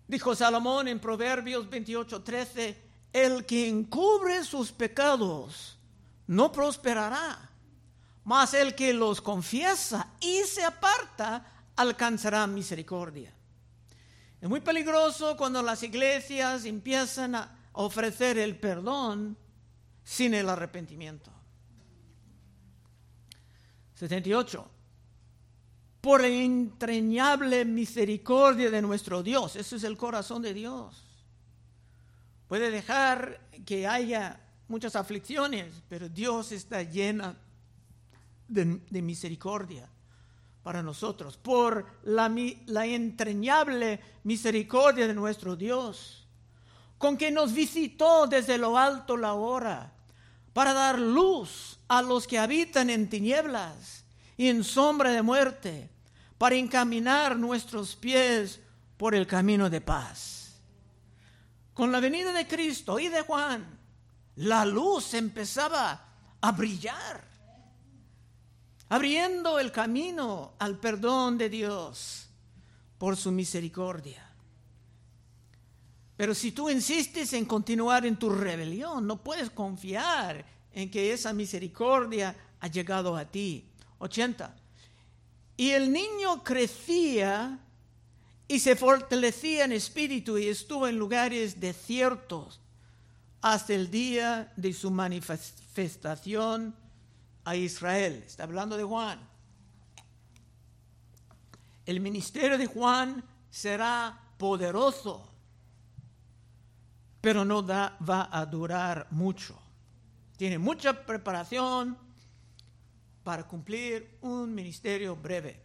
Dijo 0.08 0.36
Salomón 0.36 0.88
en 0.88 1.00
Proverbios 1.00 1.68
28:13, 1.68 2.78
el 3.12 3.46
que 3.46 3.68
encubre 3.68 4.44
sus 4.44 4.72
pecados 4.72 5.80
no 6.28 6.52
prosperará, 6.52 7.50
mas 8.24 8.54
el 8.54 8.76
que 8.76 8.94
los 8.94 9.22
confiesa 9.22 10.14
y 10.20 10.42
se 10.44 10.64
aparta 10.64 11.46
alcanzará 11.76 12.46
misericordia. 12.46 13.35
Es 14.46 14.50
muy 14.50 14.60
peligroso 14.60 15.36
cuando 15.36 15.64
las 15.64 15.82
iglesias 15.82 16.66
empiezan 16.66 17.34
a 17.34 17.58
ofrecer 17.72 18.38
el 18.38 18.56
perdón 18.56 19.36
sin 20.04 20.36
el 20.36 20.48
arrepentimiento. 20.48 21.32
78. 23.96 24.70
Por 26.00 26.22
la 26.22 26.28
entrañable 26.28 27.66
misericordia 27.66 28.70
de 28.70 28.84
nuestro 28.84 29.24
Dios. 29.24 29.56
Ese 29.56 29.78
es 29.78 29.84
el 29.84 29.98
corazón 29.98 30.44
de 30.44 30.54
Dios. 30.54 31.04
Puede 32.48 32.70
dejar 32.70 33.50
que 33.66 33.88
haya 33.88 34.40
muchas 34.68 34.96
aflicciones, 34.96 35.74
pero 35.90 36.08
Dios 36.08 36.52
está 36.52 36.84
llena 36.84 37.36
de, 38.48 38.80
de 38.92 39.02
misericordia 39.02 39.90
para 40.66 40.82
nosotros, 40.82 41.38
por 41.38 41.86
la, 42.06 42.28
la 42.66 42.88
entrañable 42.88 44.00
misericordia 44.24 45.06
de 45.06 45.14
nuestro 45.14 45.56
Dios, 45.56 46.26
con 46.98 47.18
que 47.18 47.30
nos 47.30 47.54
visitó 47.54 48.26
desde 48.26 48.58
lo 48.58 48.76
alto 48.76 49.16
la 49.16 49.36
hora, 49.36 49.94
para 50.54 50.74
dar 50.74 50.98
luz 50.98 51.78
a 51.88 52.02
los 52.02 52.26
que 52.26 52.40
habitan 52.40 52.90
en 52.90 53.12
tinieblas 53.12 54.06
y 54.38 54.48
en 54.48 54.64
sombra 54.64 55.12
de 55.12 55.22
muerte, 55.22 55.92
para 56.40 56.56
encaminar 56.56 57.38
nuestros 57.38 57.96
pies 57.96 58.60
por 58.98 59.14
el 59.14 59.28
camino 59.28 59.70
de 59.70 59.82
paz. 59.82 60.64
Con 61.76 61.92
la 61.92 62.00
venida 62.00 62.34
de 62.34 62.48
Cristo 62.48 62.98
y 62.98 63.08
de 63.10 63.22
Juan, 63.22 63.64
la 64.38 64.66
luz 64.66 65.14
empezaba 65.14 66.08
a 66.42 66.52
brillar 66.54 67.35
abriendo 68.90 69.60
el 69.60 69.72
camino 69.72 70.54
al 70.60 70.80
perdón 70.80 71.38
de 71.38 71.50
Dios 71.50 72.30
por 72.98 73.18
su 73.18 73.32
misericordia. 73.32 74.22
Pero 76.18 76.34
si 76.34 76.52
tú 76.52 76.70
insistes 76.70 77.34
en 77.34 77.46
continuar 77.46 78.06
en 78.06 78.18
tu 78.18 78.30
rebelión, 78.30 79.06
no 79.06 79.22
puedes 79.22 79.50
confiar 79.50 80.46
en 80.72 80.90
que 80.90 81.12
esa 81.12 81.34
misericordia 81.34 82.36
ha 82.60 82.68
llegado 82.68 83.18
a 83.18 83.26
ti. 83.26 83.66
80. 84.00 84.56
Y 85.58 85.72
el 85.72 85.92
niño 85.92 86.44
crecía 86.44 87.60
y 88.48 88.60
se 88.60 88.76
fortalecía 88.76 89.66
en 89.66 89.72
espíritu 89.72 90.38
y 90.38 90.48
estuvo 90.48 90.88
en 90.88 90.98
lugares 90.98 91.60
desiertos 91.60 92.62
hasta 93.42 93.74
el 93.74 93.90
día 93.90 94.54
de 94.56 94.74
su 94.74 94.92
manifestación 94.92 96.76
a 97.46 97.56
Israel. 97.56 98.24
Está 98.26 98.44
hablando 98.44 98.76
de 98.76 98.84
Juan. 98.84 99.20
El 101.86 102.00
ministerio 102.00 102.58
de 102.58 102.66
Juan 102.66 103.24
será 103.50 104.20
poderoso, 104.38 105.32
pero 107.22 107.46
no 107.46 107.66
va 107.66 108.30
a 108.32 108.46
durar 108.46 109.08
mucho. 109.12 109.58
Tiene 110.36 110.58
mucha 110.58 111.06
preparación 111.06 111.98
para 113.24 113.48
cumplir 113.48 114.18
un 114.22 114.54
ministerio 114.54 115.16
breve. 115.16 115.62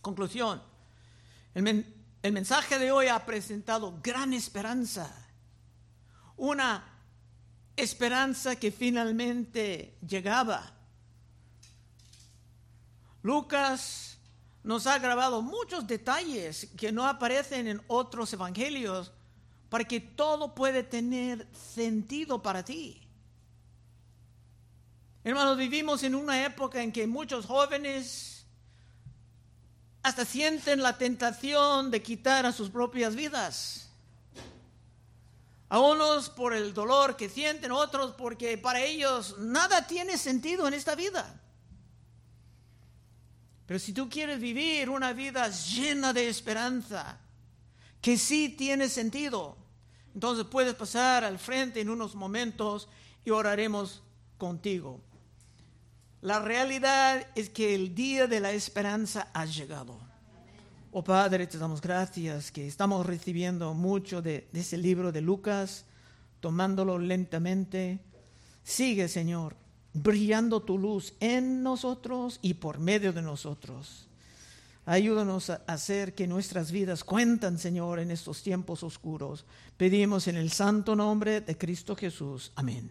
Conclusión. 0.00 0.62
El, 1.54 1.94
el 2.22 2.32
mensaje 2.32 2.78
de 2.78 2.92
hoy 2.92 3.08
ha 3.08 3.26
presentado 3.26 3.98
gran 4.02 4.32
esperanza, 4.32 5.12
una 6.36 6.89
esperanza 7.76 8.56
que 8.56 8.70
finalmente 8.70 9.96
llegaba. 10.06 10.72
Lucas 13.22 14.18
nos 14.62 14.86
ha 14.86 14.98
grabado 14.98 15.42
muchos 15.42 15.86
detalles 15.86 16.68
que 16.76 16.92
no 16.92 17.06
aparecen 17.06 17.66
en 17.66 17.82
otros 17.86 18.32
evangelios 18.32 19.12
para 19.68 19.84
que 19.84 20.00
todo 20.00 20.54
puede 20.54 20.82
tener 20.82 21.46
sentido 21.52 22.42
para 22.42 22.64
ti. 22.64 23.00
Hermanos, 25.22 25.56
vivimos 25.56 26.02
en 26.02 26.14
una 26.14 26.44
época 26.44 26.82
en 26.82 26.92
que 26.92 27.06
muchos 27.06 27.46
jóvenes 27.46 28.46
hasta 30.02 30.24
sienten 30.24 30.82
la 30.82 30.96
tentación 30.96 31.90
de 31.90 32.02
quitar 32.02 32.46
a 32.46 32.52
sus 32.52 32.70
propias 32.70 33.14
vidas. 33.14 33.89
A 35.70 35.78
unos 35.78 36.28
por 36.28 36.52
el 36.52 36.74
dolor 36.74 37.16
que 37.16 37.28
sienten, 37.28 37.72
otros 37.72 38.12
porque 38.18 38.58
para 38.58 38.82
ellos 38.82 39.36
nada 39.38 39.86
tiene 39.86 40.18
sentido 40.18 40.68
en 40.68 40.74
esta 40.74 40.94
vida. 40.94 41.40
Pero 43.66 43.78
si 43.78 43.92
tú 43.92 44.08
quieres 44.08 44.40
vivir 44.40 44.90
una 44.90 45.12
vida 45.12 45.48
llena 45.48 46.12
de 46.12 46.28
esperanza, 46.28 47.18
que 48.00 48.18
sí 48.18 48.48
tiene 48.48 48.88
sentido, 48.88 49.56
entonces 50.12 50.44
puedes 50.46 50.74
pasar 50.74 51.22
al 51.22 51.38
frente 51.38 51.80
en 51.80 51.88
unos 51.88 52.16
momentos 52.16 52.88
y 53.24 53.30
oraremos 53.30 54.02
contigo. 54.38 55.00
La 56.20 56.40
realidad 56.40 57.28
es 57.36 57.48
que 57.48 57.76
el 57.76 57.94
día 57.94 58.26
de 58.26 58.40
la 58.40 58.50
esperanza 58.50 59.28
ha 59.32 59.44
llegado. 59.44 60.09
Oh 60.92 61.04
Padre, 61.04 61.46
te 61.46 61.56
damos 61.56 61.80
gracias 61.80 62.50
que 62.50 62.66
estamos 62.66 63.06
recibiendo 63.06 63.74
mucho 63.74 64.22
de, 64.22 64.48
ese 64.52 64.76
libro 64.76 65.12
de 65.12 65.20
Lucas, 65.20 65.84
tomándolo 66.40 66.98
lentamente. 66.98 68.00
Sigue, 68.64 69.06
Señor, 69.06 69.54
brillando 69.92 70.62
tu 70.62 70.78
luz 70.78 71.14
en 71.20 71.62
nosotros 71.62 72.40
y 72.42 72.54
por 72.54 72.80
medio 72.80 73.12
de 73.12 73.22
nosotros. 73.22 74.08
Ayúdanos 74.84 75.50
a 75.50 75.62
hacer 75.68 76.12
que 76.16 76.26
nuestras 76.26 76.72
vidas 76.72 77.04
cuentan, 77.04 77.60
Señor, 77.60 78.00
en 78.00 78.10
estos 78.10 78.42
tiempos 78.42 78.82
oscuros. 78.82 79.44
Pedimos 79.76 80.26
en 80.26 80.34
el 80.34 80.50
santo 80.50 80.96
nombre 80.96 81.40
de 81.40 81.56
Cristo 81.56 81.94
Jesús. 81.94 82.50
Amén. 82.56 82.90